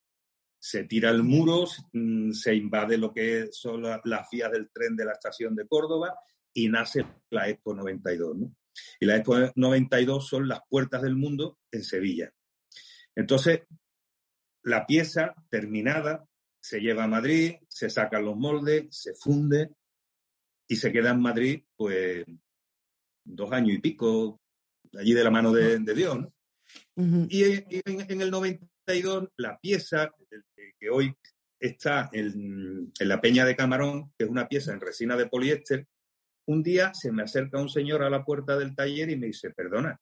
[0.59, 5.05] Se tira el muro, mm, se invade lo que son las vías del tren de
[5.05, 6.19] la estación de Córdoba
[6.53, 8.57] y nace la Expo 92, ¿no?
[8.99, 12.33] Y la Expo 92 son las puertas del mundo en Sevilla.
[13.15, 13.61] Entonces,
[14.69, 16.25] la pieza terminada
[16.61, 19.71] se lleva a Madrid, se sacan los moldes, se funde
[20.69, 22.25] y se queda en Madrid, pues,
[23.25, 24.41] dos años y pico,
[24.99, 26.19] allí de la mano de, de Dios.
[26.21, 26.33] ¿no?
[26.97, 27.27] Uh -huh.
[27.31, 30.13] Y en, en, el 92, la pieza
[30.79, 31.15] que hoy
[31.59, 35.87] está en, en, la Peña de Camarón, que es una pieza en resina de poliéster,
[36.47, 39.51] un día se me acerca un señor a la puerta del taller y me dice,
[39.51, 39.99] perdona,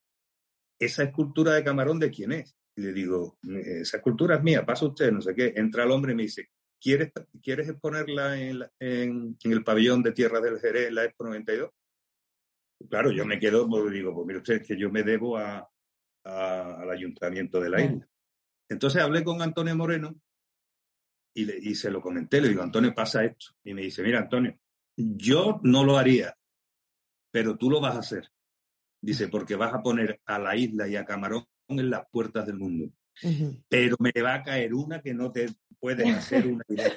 [0.78, 2.54] ¿esa escultura de Camarón de quién es?
[2.76, 5.54] Y le digo, esa escultura es mía, pasa usted, no sé qué.
[5.56, 7.10] Entra el hombre y me dice, ¿quieres,
[7.42, 11.70] ¿quieres exponerla en, en, en el pabellón de Tierra del Jerez, la Expo 92?
[12.90, 15.68] Claro, yo me quedo, pues digo, pues mire usted, que yo me debo a,
[16.24, 18.08] a, al ayuntamiento de la isla.
[18.68, 20.14] Entonces hablé con Antonio Moreno
[21.34, 23.46] y, le, y se lo comenté, le digo, Antonio, pasa esto.
[23.64, 24.58] Y me dice, mira, Antonio,
[24.96, 26.36] yo no lo haría,
[27.30, 28.30] pero tú lo vas a hacer.
[29.00, 32.56] Dice, porque vas a poner a la isla y a Camarón en las puertas del
[32.56, 32.92] mundo.
[33.22, 33.64] Uh -huh.
[33.68, 35.46] Pero me va a caer una que no te
[35.78, 36.92] puedes hacer una idea.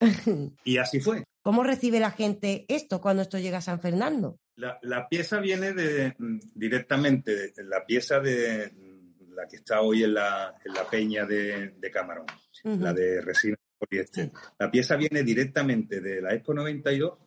[0.64, 1.24] y así fue.
[1.42, 4.38] ¿Cómo recibe la gente esto cuando esto llega a San Fernando?
[4.56, 9.80] La, la pieza viene de, mm, directamente, de, la pieza de mm, la que está
[9.82, 12.26] hoy en la, en la peña de, de Camarón,
[12.64, 12.82] Ujú.
[12.82, 14.30] la de resina poliéster.
[14.58, 17.18] La pieza viene directamente de la Expo 92.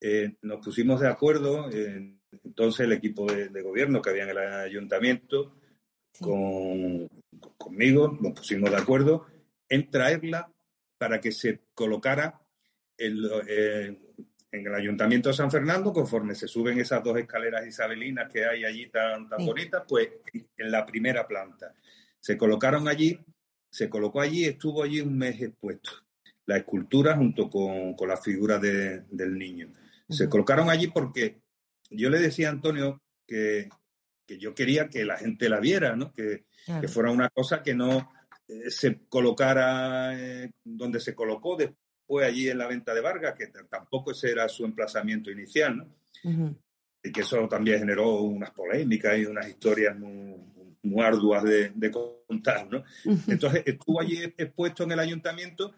[0.00, 4.30] Eh, nos pusimos de acuerdo, eh, entonces el equipo de, de gobierno que había en
[4.30, 5.56] el ayuntamiento,
[6.20, 7.08] con,
[7.58, 9.26] conmigo, nos pusimos de acuerdo
[9.68, 10.50] en traerla
[10.98, 12.40] para que se colocara
[12.96, 13.16] en,
[13.48, 13.98] eh,
[14.52, 18.64] en el Ayuntamiento de San Fernando, conforme se suben esas dos escaleras isabelinas que hay
[18.64, 19.46] allí tan, tan Sí.
[19.46, 20.08] bonitas, pues
[20.56, 21.74] en la primera planta.
[22.20, 23.18] Se colocaron allí,
[23.68, 25.90] se colocó allí, estuvo allí un mes expuesto.
[26.46, 29.72] La escultura junto con, con la figura de- del niño.
[30.08, 31.40] Se colocaron allí porque
[31.90, 33.68] yo le decía a Antonio que,
[34.26, 36.12] que yo quería que la gente la viera, ¿no?
[36.12, 36.80] Que, Claro.
[36.80, 38.10] que fuera una cosa que no
[38.48, 43.48] eh, se colocara eh, donde se colocó después allí en la venta de Vargas, que
[43.68, 46.56] tampoco ese era su emplazamiento inicial, ¿no?
[47.02, 50.36] Y que eso también generó unas polémicas y unas historias muy,
[50.84, 52.82] muy arduas de, de contar, ¿no?
[53.28, 55.74] Entonces estuvo allí expuesto en el ayuntamiento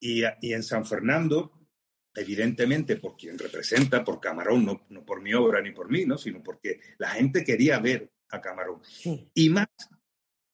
[0.00, 1.52] y, y en San Fernando,
[2.14, 6.18] evidentemente por quien representa, por Camarón, no, no por mi obra ni por mí, ¿no?
[6.18, 8.80] sino porque la gente quería ver a Camarón.
[8.84, 9.28] Sí.
[9.34, 9.66] Y más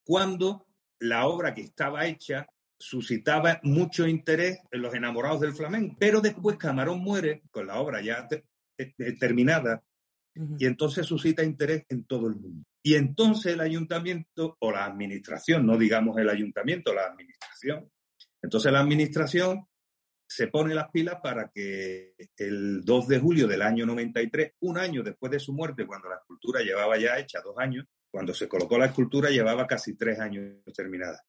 [0.04, 0.66] cuando
[1.00, 2.46] la obra que estaba hecha
[2.78, 5.96] suscitaba mucho interés en los enamorados del flamenco.
[5.98, 8.44] Pero después Camarón muere con la obra ya te-
[8.78, 9.82] eh, eh, terminada
[10.56, 12.64] y entonces suscita interés en todo el mundo.
[12.80, 17.90] Y entonces el ayuntamiento o la administración, no digamos el ayuntamiento, la administración,
[18.40, 19.66] entonces la administración
[20.30, 25.02] se pone las pilas para que el 2 de julio del año 93, un año
[25.02, 28.76] después de su muerte, cuando la escultura llevaba ya hecha dos años, cuando se colocó
[28.78, 31.22] la escultura llevaba casi tres años terminada.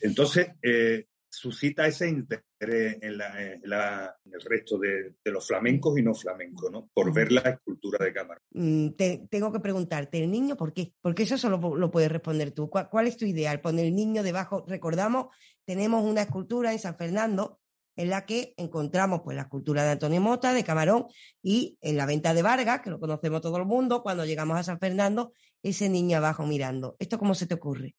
[0.00, 5.46] Entonces, eh, suscita ese interés en, la- en la- en el resto de, de los
[5.46, 6.88] flamencos y no flamencos, ¿no?
[6.94, 8.40] Por ver la escultura de cámara.
[8.52, 10.92] Mm, te- tengo que preguntarte, ¿el niño por qué?
[11.00, 12.70] Porque eso solo lo puedes responder tú.
[12.70, 13.60] ¿Cuál, cuál es tu ideal?
[13.60, 14.64] Poner el niño debajo.
[14.68, 17.60] Recordamos, tenemos una escultura en San Fernando
[17.96, 21.06] en la que encontramos pues la escultura de Antonio Mota, de Camarón,
[21.42, 24.62] y en la venta de Vargas, que lo conocemos todo el mundo, cuando llegamos a
[24.64, 25.32] San Fernando,
[25.62, 26.96] ese niño abajo mirando.
[26.98, 27.94] ¿Esto cómo se te ocurre?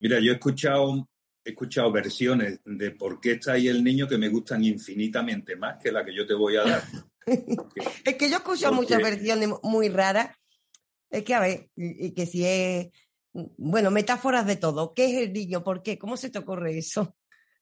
[0.00, 1.08] Mira, yo he escuchado,
[1.44, 5.76] he escuchado versiones de por qué está ahí el niño que me gustan infinitamente más
[5.82, 6.82] que la que yo te voy a dar.
[8.04, 10.36] Es que yo escucho Porque- muchas versiones muy raras.
[11.10, 12.88] Es que, a ver, y, y que si es,
[13.32, 14.94] bueno, metáforas de todo.
[14.94, 15.64] ¿Qué es el niño?
[15.64, 15.98] ¿Por qué?
[15.98, 17.16] ¿Cómo se te ocurre eso?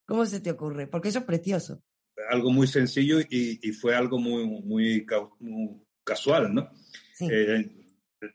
[0.06, 0.86] ¿Cómo se te ocurre?
[0.86, 1.82] Porque eso es precioso.
[2.30, 5.06] algo muy sencillo y, y fue algo muy, muy,
[5.40, 5.70] muy
[6.04, 6.70] casual, ¿no?
[7.14, 7.26] Sí.
[7.30, 7.70] Eh,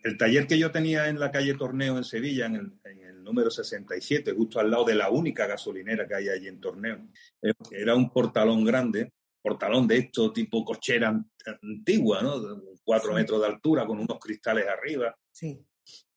[0.03, 3.23] el, taller que yo tenía en la calle Torneo en Sevilla, en el, en el
[3.23, 7.07] número 67, justo al lado de la única gasolinera que hay allí en Torneo,
[7.41, 9.11] eh, era un portalón grande,
[9.41, 11.31] portalón de esto tipo cochera an-
[11.63, 12.61] antigua, ¿no?
[12.83, 13.15] Cuatro Sí.
[13.15, 15.15] metros de altura, con unos cristales arriba.
[15.31, 15.59] Sí.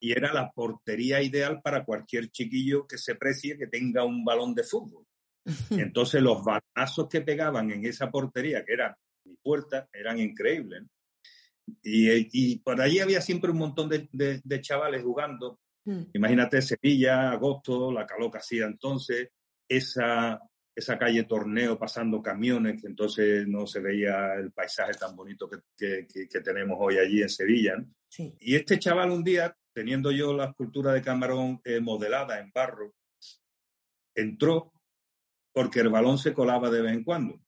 [0.01, 4.55] Y era la portería ideal para cualquier chiquillo que se precie que tenga un balón
[4.55, 5.07] de fútbol.
[5.71, 10.83] Entonces los balazos que pegaban en esa portería, que era mi puerta, eran increíbles.
[10.83, 10.89] ¿no?
[11.83, 15.61] Y, y por allí había siempre un montón de, de- de chavales jugando.
[15.85, 16.03] Mm.
[16.15, 19.29] Imagínate Sevilla, agosto, la calor que hacía entonces,
[19.69, 20.41] esa,
[20.75, 25.59] esa calle Torneo pasando camiones, que entonces no se veía el paisaje tan bonito que,
[25.77, 27.77] que- que- que tenemos hoy allí en Sevilla.
[27.77, 27.87] ¿no?
[28.09, 28.35] Sí.
[28.41, 32.95] Y este chaval un día, teniendo yo la escultura de Camarón eh, modelada en barro,
[34.15, 34.73] entró
[35.53, 37.41] porque el balón se colaba de vez en cuando.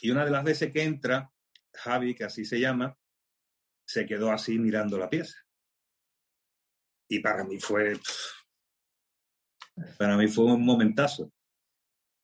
[0.00, 1.30] Y una de las veces que entra,
[1.74, 2.96] Javi, que así se llama,
[3.86, 5.34] se quedó así mirando la pieza.
[7.08, 7.98] Y para mí fue,
[9.98, 11.32] para mí fue un momentazo.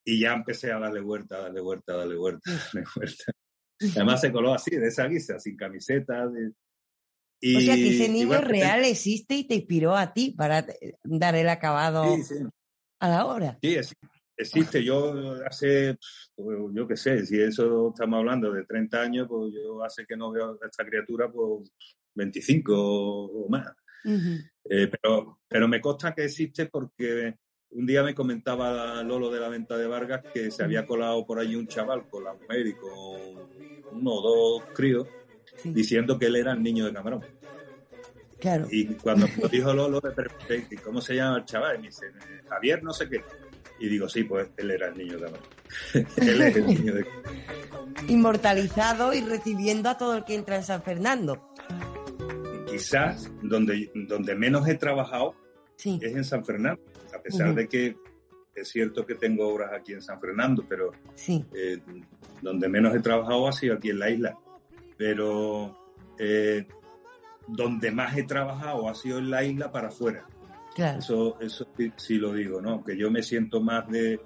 [0.06, 3.24] Y ya empecé a darle vuelta, darle vuelta, darle vuelta, darle vuelta.
[3.96, 6.26] Además se coló así, de esa guisa, sin camiseta.
[6.28, 6.48] de-
[7.56, 10.30] o sea que y- ese y niño bueno, real existe y te inspiró a ti
[10.36, 12.34] para eh, dar el acabado Sí, sí.
[13.00, 13.58] a la obra.
[13.62, 13.94] Sí, es-
[14.36, 14.82] existe.
[14.84, 15.98] Yo hace,
[16.34, 20.16] pues, yo qué sé, si eso estamos hablando de 30 años, pues yo hace que
[20.16, 21.70] no veo a esta criatura, pues
[22.14, 23.66] 25 o más.
[24.06, 27.36] Eh, pero, pero me consta que existe porque
[27.70, 31.38] un día me comentaba Lolo de la venta de Vargas que se había colado por
[31.38, 32.90] allí un chaval con la mujer y con
[33.90, 35.08] uno o dos críos
[35.64, 37.22] diciendo que él era el niño de Camarón.
[38.40, 38.66] Claro.
[38.70, 41.76] Y cuando dijo Lolo, le pregunté "¿Y cómo se llama el chaval.
[41.76, 42.06] Y me dice,
[42.48, 43.20] Javier, no sé qué.
[43.78, 45.46] Y digo, sí, pues él era el niño de Camarón.
[46.16, 47.06] él es el niño de
[48.08, 51.50] Inmortalizado y recibiendo a todo el que entra en San Fernando.
[52.68, 55.34] Quizás donde, donde menos he trabajado
[55.78, 56.80] es en San Fernando.
[57.14, 57.96] A pesar de que
[58.54, 61.44] es cierto que tengo obras aquí en San Fernando, pero Sí.
[61.54, 61.78] eh,
[62.42, 64.38] donde menos he trabajado ha sido aquí en la isla.
[64.96, 65.76] Pero
[66.18, 66.66] eh,
[67.48, 70.26] donde más he trabajado ha sido en la isla para afuera.
[70.74, 70.98] Claro.
[70.98, 72.82] Eso, eso sí, sí lo digo, ¿no?
[72.84, 74.20] Que yo me siento más de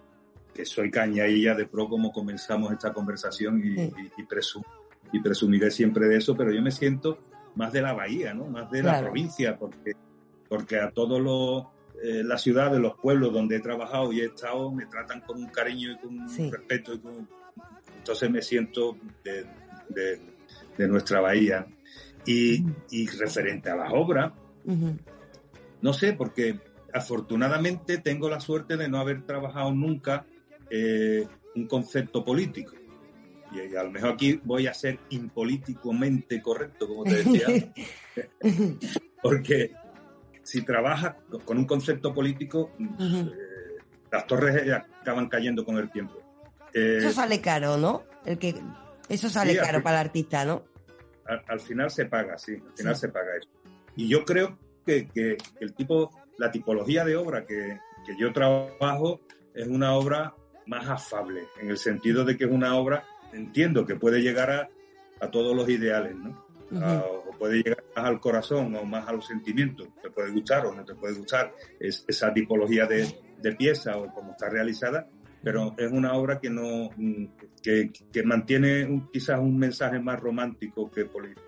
[0.55, 3.93] que soy cañailla de pro como comenzamos esta conversación y, Sí.
[4.17, 4.65] y- y presu-
[5.13, 7.19] y presumiré siempre de eso, pero yo me siento
[7.55, 8.47] más de la bahía, ¿no?
[8.47, 9.93] Más de la provincia, porque,
[10.49, 11.65] porque a todos los
[12.01, 15.49] eh, las ciudades, los pueblos donde he trabajado y he estado me tratan con un
[15.49, 16.49] cariño y con un Sí.
[16.49, 17.29] respeto y con-
[17.97, 19.45] entonces me siento de,
[19.89, 20.21] de-
[20.77, 21.67] de nuestra bahía
[22.25, 24.33] y, y referente a las obras.
[25.83, 26.59] No sé, porque
[26.93, 30.25] afortunadamente tengo la suerte de no haber trabajado nunca
[30.71, 32.73] eh, un concepto político.
[33.53, 37.47] Y, y a lo mejor aquí voy a ser impolíticamente correcto, como te decía,
[39.23, 39.73] porque
[40.43, 41.15] si trabajas
[41.45, 43.31] con un concepto político, eh,
[44.11, 44.71] las torres
[45.01, 46.15] acaban cayendo con el tiempo.
[46.75, 48.05] Eh, Eso sale caro, ¿no?
[48.25, 48.55] El que
[49.09, 50.65] eso sale Sí, caro para el artista, ¿no?
[51.27, 53.01] al, al final se paga, sí, al final Sí.
[53.03, 53.49] se paga eso.
[53.97, 54.59] Y yo creo
[54.89, 59.21] que, que el tipo, la tipología de obra que, que yo trabajo
[59.55, 60.33] es una obra
[60.67, 64.69] más afable, en el sentido de que es una obra, entiendo que puede llegar a,
[65.21, 66.31] a todos los ideales, ¿no?
[66.71, 66.83] Ujú.
[66.85, 70.65] A- o puede llegar más al corazón o más a los sentimientos, te puede gustar
[70.67, 73.07] o no te puede gustar es, esa tipología de,
[73.43, 75.07] de pieza o cómo está realizada,
[75.43, 76.91] pero es una obra que no
[77.63, 81.43] que, que mantiene un- quizás un mensaje más romántico que político.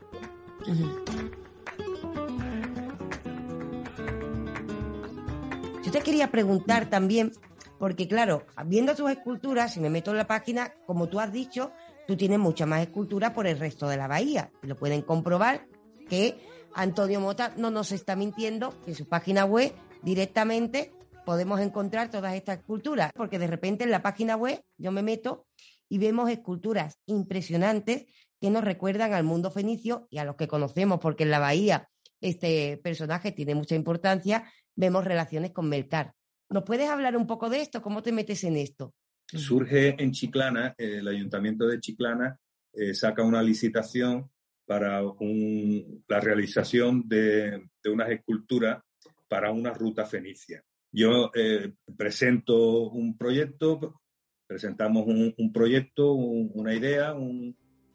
[5.90, 7.32] Yo te quería preguntar también,
[7.80, 11.72] porque claro, viendo tus esculturas, si me meto en la página, como tú has dicho,
[12.06, 14.52] tú tienes muchas más esculturas por el resto de la bahía.
[14.62, 15.66] Lo pueden comprobar
[16.08, 16.38] que
[16.76, 19.74] Antonio Mota no nos está mintiendo, que en su página web
[20.04, 20.92] directamente
[21.26, 25.48] podemos encontrar todas estas esculturas, porque de repente en la página web yo me meto
[25.88, 28.06] y vemos esculturas impresionantes
[28.40, 31.88] que nos recuerdan al mundo fenicio y a los que conocemos, porque en la bahía
[32.20, 34.44] este personaje tiene mucha importancia,
[34.80, 36.14] vemos relaciones con Melcar.
[36.48, 37.82] ¿Nos puedes hablar un poco de esto?
[37.82, 38.94] ¿Cómo te metes en esto?
[39.26, 42.36] Surge en Chiclana, el ayuntamiento de Chiclana
[42.72, 44.30] eh, saca una licitación
[44.66, 48.82] para la realización de, de unas esculturas
[49.28, 50.64] para una ruta fenicia.
[50.92, 54.00] Yo eh, presento un proyecto,
[54.46, 57.14] presentamos un, proyecto, un- una idea,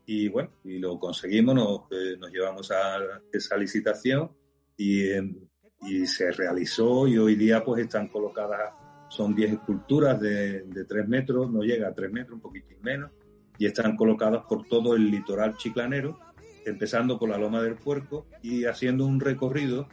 [0.05, 2.99] y bueno, y lo conseguimos, nos, eh, llevamos a
[3.33, 4.31] esa licitación
[4.77, 5.33] y, eh,
[5.81, 8.73] y se realizó y hoy día pues están colocadas,
[9.09, 13.11] son 10 esculturas de, de 3 metros, no llega a 3 metros, un poquitín menos,
[13.57, 16.19] y están colocadas por todo el litoral chiclanero,
[16.65, 19.87] empezando por la Loma del Puerco y haciendo un recorrido,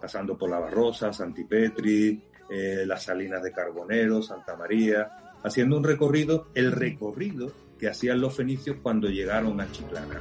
[0.00, 5.10] pasando por La Barrosa, Santipetri, eh, las Salinas de Carbonero, Santa María,
[5.42, 10.20] haciendo un recorrido, el recorrido que hacían los fenicios cuando llegaron a Chiclana.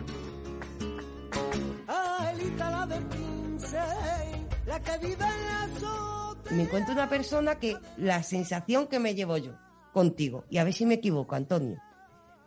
[6.51, 9.53] Me encuentro una persona que la sensación que me llevo yo
[9.93, 11.78] contigo, y a ver si me equivoco, Antonio,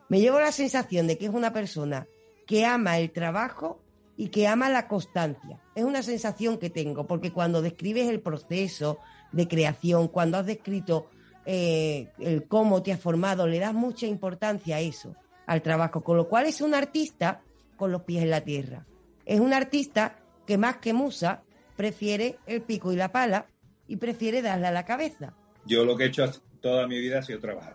[0.08, 2.06] me llevo la sensación de que es una persona
[2.46, 3.80] que ama el trabajo
[4.16, 5.60] y que ama la constancia.
[5.74, 8.98] Es una sensación que tengo, porque cuando describes el proceso
[9.32, 11.08] de creación, cuando has descrito
[11.46, 15.14] eh, el cómo te has formado, le das mucha importancia a eso,
[15.46, 17.40] al trabajo, con lo cual es un artista
[17.76, 18.84] con los pies en la tierra.
[19.24, 21.42] Es un artista que más que musa
[21.80, 23.46] prefiere el pico y la pala
[23.86, 25.32] y prefiere darle a la cabeza.
[25.64, 26.30] Yo lo que he hecho
[26.60, 27.74] toda mi vida ha sido trabajar.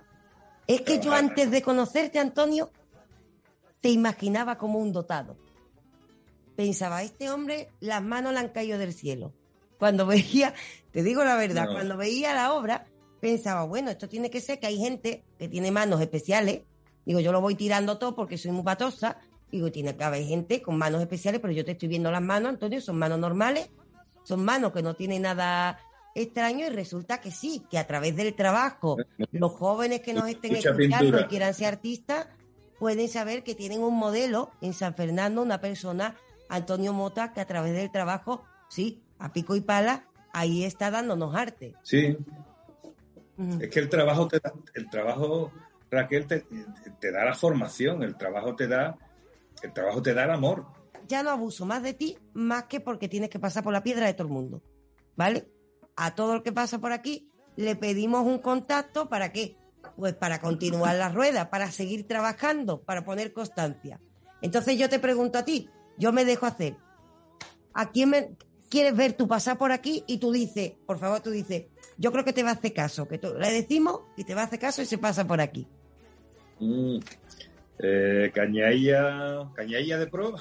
[0.67, 2.69] Es que yo antes de conocerte, Antonio,
[3.81, 5.37] te imaginaba como un dotado.
[6.55, 9.33] Pensaba, este hombre, las manos le han caído del cielo.
[9.79, 10.53] Cuando veía,
[10.91, 11.73] te digo la verdad, No.
[11.73, 12.85] cuando veía la obra,
[13.19, 16.61] pensaba, bueno, esto tiene que ser que hay gente que tiene manos especiales.
[17.07, 19.17] Digo, yo lo voy tirando todo porque soy muy patosa.
[19.51, 22.49] Digo, tiene que haber gente con manos especiales, pero yo te estoy viendo las manos,
[22.49, 23.67] Antonio, son manos normales,
[24.25, 25.79] son manos que no tienen nada
[26.15, 28.97] extraño y resulta que sí, que a través del trabajo,
[29.31, 31.21] los jóvenes que nos estén Mucha escuchando pintura.
[31.21, 32.27] y quieran ser artistas,
[32.79, 36.15] pueden saber que tienen un modelo en San Fernando, una persona,
[36.49, 41.35] Antonio Mota, que a través del trabajo, sí, a pico y pala, ahí está dándonos
[41.35, 41.75] arte.
[41.83, 42.17] Sí.
[43.59, 45.51] Es que el trabajo te da, el trabajo,
[45.91, 46.45] Raquel, te,
[46.99, 48.97] te da la formación, el trabajo te da,
[49.61, 50.65] el trabajo te da el amor.
[51.07, 54.05] Ya no abuso más de ti, más que porque tienes que pasar por la piedra
[54.07, 54.61] de todo el mundo.
[55.15, 55.47] ¿Vale?
[55.95, 59.55] A todo el que pasa por aquí le pedimos un contacto para qué?
[59.95, 64.01] Pues para continuar la rueda, para seguir trabajando, para poner constancia.
[64.41, 66.75] Entonces yo te pregunto a ti, yo me dejo hacer.
[67.73, 68.31] ¿A quién me
[68.69, 70.03] quieres ver tú pasar por aquí?
[70.07, 71.65] Y tú dices, por favor, tú dices,
[71.97, 74.41] yo creo que te va a hacer caso, que tú- le decimos y te va
[74.41, 75.65] a hacer caso y se pasa por aquí.
[76.59, 76.97] Mm.
[77.79, 80.35] Eh, cañailla, cañailla de pro.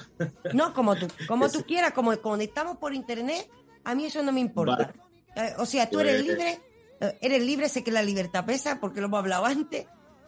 [0.53, 3.49] No, como tú, como tú quieras, como conectamos por internet,
[3.83, 4.93] a mí eso no me importa.
[5.35, 6.59] Eh, o sea, tú eres Pues- libre,
[7.01, 9.85] eh, eres libre, sé que la libertad pesa porque lo hemos hablado antes,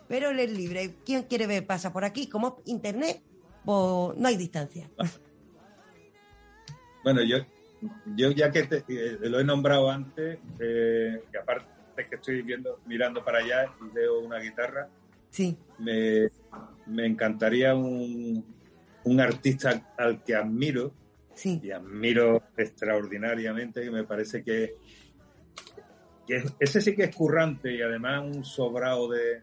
[0.09, 0.95] pero eres libre.
[1.05, 2.27] ¿Quién quiere ver pasa por aquí?
[2.27, 3.21] Como internet,
[3.63, 4.89] pues no hay distancia.
[7.03, 7.37] Bueno, yo,
[8.17, 11.65] yo ya que te- eh, lo he nombrado antes, que aparte
[12.09, 14.89] que estoy viendo, mirando para allá y veo una guitarra,
[15.29, 15.57] Sí.
[15.79, 16.29] me,
[16.87, 18.45] me encantaría un,
[19.03, 20.93] un artista al que admiro,
[21.35, 21.59] Sí.
[21.63, 24.75] y admiro extraordinariamente, que me parece que,
[26.25, 29.41] que es- ese sí que es currante y además un sobrado de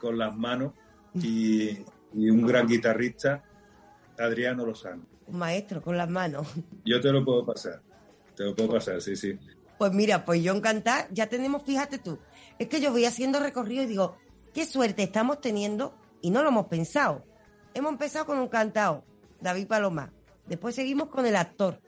[0.00, 0.72] con las manos
[1.14, 1.78] y,
[2.14, 3.44] y un gran guitarrista,
[4.18, 5.06] Adriano Lozano.
[5.28, 6.46] Un maestro con las manos.
[6.84, 7.80] Yo te lo puedo pasar,
[8.34, 9.38] te lo puedo pasar, sí, sí.
[9.78, 12.18] Pues mira, pues yo encantar, ya tenemos, fíjate tú,
[12.58, 14.16] es que yo voy haciendo recorrido y digo,
[14.52, 17.24] qué suerte estamos teniendo y no lo hemos pensado.
[17.74, 19.04] Hemos empezado con un cantado,
[19.40, 20.12] David Paloma,
[20.46, 21.80] después seguimos con el actor,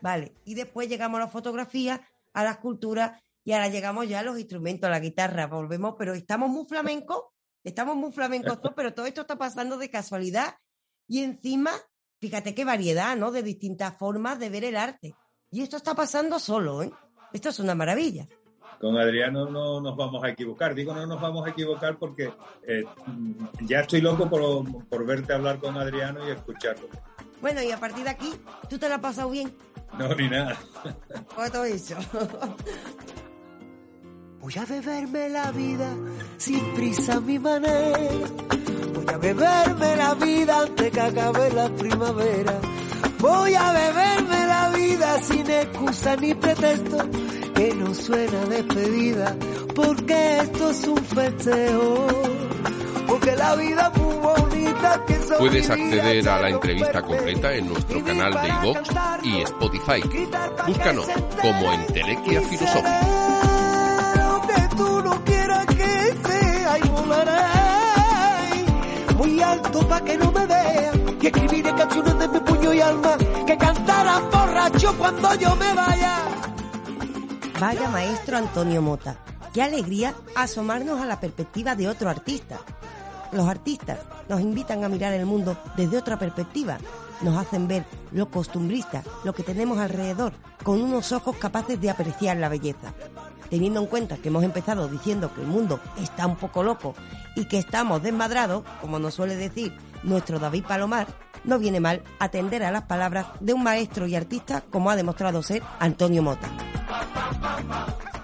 [0.00, 0.34] ¿vale?
[0.44, 4.38] Y después llegamos a la fotografía, a la escultura y ahora llegamos ya a los
[4.38, 7.24] instrumentos, a la guitarra, volvemos, pero estamos muy flamencos,
[7.64, 10.54] estamos muy flamencos todos, pero todo esto está pasando de casualidad
[11.08, 11.72] y encima,
[12.20, 13.32] fíjate qué variedad, ¿no?
[13.32, 15.14] De distintas formas de ver el arte.
[15.50, 16.92] Y esto está pasando solo, ¿eh?
[17.32, 18.26] Esto es una maravilla.
[18.82, 20.74] Con Adriano no nos vamos a equivocar.
[20.74, 22.32] Digo, no nos vamos a equivocar porque
[22.66, 22.82] eh,
[23.60, 26.88] ya estoy loco por, por verte hablar con Adriano y escucharlo.
[27.40, 28.32] Bueno, y a partir de aquí,
[28.68, 29.56] ¿tú te la has pasado bien?
[29.96, 30.58] No, ni nada.
[31.52, 31.94] Todo eso.
[34.40, 35.94] Voy a beberme la vida
[36.38, 38.26] sin prisa a mi manera.
[38.94, 42.58] Voy a beberme la vida antes que acabe la primavera.
[43.20, 47.08] Voy a beberme la vida sin excusa ni pretexto.
[47.54, 49.36] Que no suena despedida.
[49.74, 52.06] Porque esto es un festejo.
[53.06, 55.04] Porque la vida es muy bonita.
[55.06, 58.90] Que Puedes acceder a la entrevista completa en nuestro canal de iVox
[59.22, 60.02] y Spotify.
[60.66, 61.06] Búscanos
[61.40, 63.00] como Entelequia Filosófica.
[64.16, 67.32] Lo que tú no quieras que sea y volaré
[69.16, 73.16] muy alto pa' que no me vean y escribiré canciones de mi puño y alma
[73.46, 76.11] que cantarán borracho cuando yo me vaya.
[77.62, 79.18] Vaya maestro Antonio Mota.
[79.54, 82.58] Qué alegría asomarnos a la perspectiva de otro artista.
[83.30, 86.78] Los artistas nos invitan a mirar el mundo desde otra perspectiva.
[87.20, 90.32] Nos hacen ver lo costumbrista, lo que tenemos alrededor,
[90.64, 92.94] con unos ojos capaces de apreciar la belleza.
[93.48, 96.96] Teniendo en cuenta que hemos empezado diciendo que el mundo está un poco loco
[97.36, 99.72] y que estamos desmadrados, como nos suele decir
[100.02, 101.06] nuestro David Palomar,
[101.44, 105.44] no viene mal atender a las palabras de un maestro y artista como ha demostrado
[105.44, 106.71] ser Antonio Mota.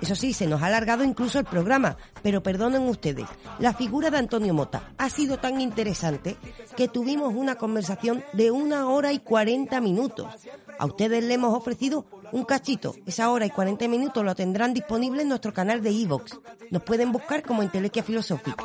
[0.01, 3.27] Eso sí, se nos ha alargado incluso el programa, pero perdonen ustedes,
[3.59, 6.37] la figura de Antonio Mota ha sido tan interesante
[6.77, 10.33] que tuvimos una conversación de una hora y 40 minutos.
[10.79, 15.23] A ustedes le hemos ofrecido un cachito, esa hora y 40 minutos lo tendrán disponible
[15.23, 16.33] en nuestro canal de iVoox.
[16.71, 18.65] Nos pueden buscar como Intelequia Filosófica.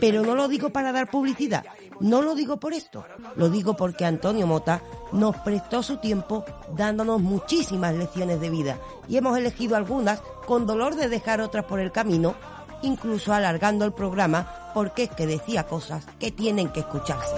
[0.00, 1.64] Pero no lo digo para dar publicidad,
[2.00, 3.04] no lo digo por esto,
[3.36, 4.82] lo digo porque Antonio Mota
[5.12, 6.44] nos prestó su tiempo
[6.74, 8.78] dándonos muchísimas lecciones de vida
[9.08, 12.34] y hemos elegido algunas con dolor de dejar otras por el camino,
[12.82, 17.34] incluso alargando el programa porque es que decía cosas que tienen que escucharse.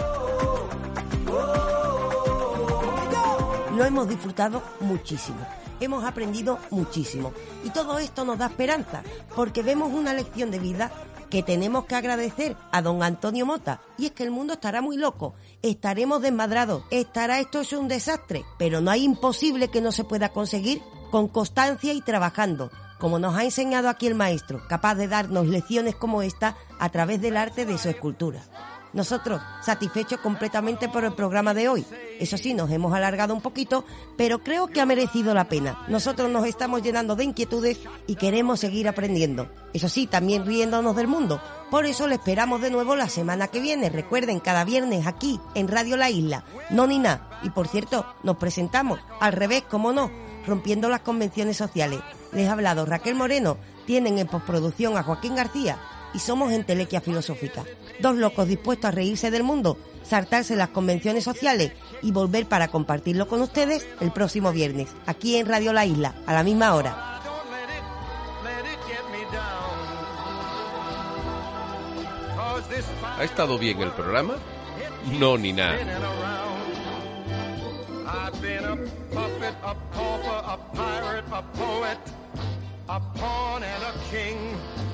[3.77, 5.37] Lo hemos disfrutado muchísimo.
[5.81, 7.35] Hemos aprendido muchísimo.
[7.63, 9.03] Y todo esto nos da esperanza,
[9.35, 10.91] porque vemos una lección de vida
[11.29, 13.83] que tenemos que agradecer a don Antonio Mota.
[13.99, 18.47] Y es que el mundo estará muy loco, estaremos desmadrados, estará esto es un desastre,
[18.59, 20.81] pero no hay imposible que no se pueda conseguir
[21.11, 25.97] con constancia y trabajando, como nos ha enseñado aquí el maestro, capaz de darnos lecciones
[25.97, 28.43] como esta a través del arte de su escultura.
[28.97, 31.85] Nosotros satisfechos completamente por el programa de hoy.
[32.19, 33.85] Eso sí, nos hemos alargado un poquito,
[34.17, 35.85] pero creo que ha merecido la pena.
[35.89, 39.51] Nosotros nos estamos llenando de inquietudes y queremos seguir aprendiendo.
[39.75, 41.43] Eso sí, también riéndonos del mundo.
[41.71, 43.91] Por eso le esperamos de nuevo la semana que viene.
[43.91, 46.47] Recuerden, cada viernes aquí en Radio La Isla.
[46.71, 47.39] No ni nada.
[47.43, 50.11] Y por cierto, nos presentamos al revés, como no,
[50.47, 52.01] rompiendo las convenciones sociales.
[52.33, 53.59] Les ha hablado Raquel Moreno.
[53.85, 55.79] Tienen en postproducción a Joaquín García
[56.15, 57.63] y somos Entelequia Filosófica.
[58.01, 63.27] Dos locos dispuestos a reírse del mundo, saltarse las convenciones sociales y volver para compartirlo
[63.29, 67.17] con ustedes el próximo viernes, aquí en Radio La Isla, a la misma hora.
[73.19, 74.35] ¿Ha estado bien el programa?
[75.19, 75.79] No, ni nada.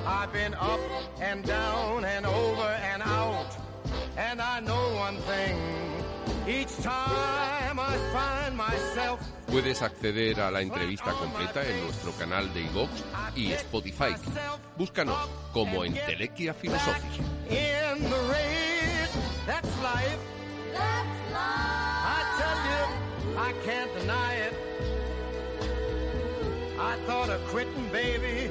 [0.06, 0.80] I've been up
[1.20, 3.56] and down and over and out.
[4.16, 5.56] And I know one thing.
[6.46, 9.20] Each time I find myself
[9.52, 12.90] Puedes acceder a la entrevista completa en nuestro canal de iVox
[13.36, 14.14] y Spotify.
[14.78, 17.22] Búscanos como Entelequia Filosófica.
[17.50, 19.14] in the race.
[19.46, 20.18] That's life.
[20.72, 22.00] That's life.
[22.08, 24.54] I tell you, I can't deny it.
[26.80, 28.50] I thought of quitting, baby,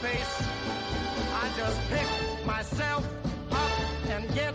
[0.00, 0.48] face,
[1.34, 3.06] I just pick myself
[3.52, 3.70] up
[4.08, 4.54] and get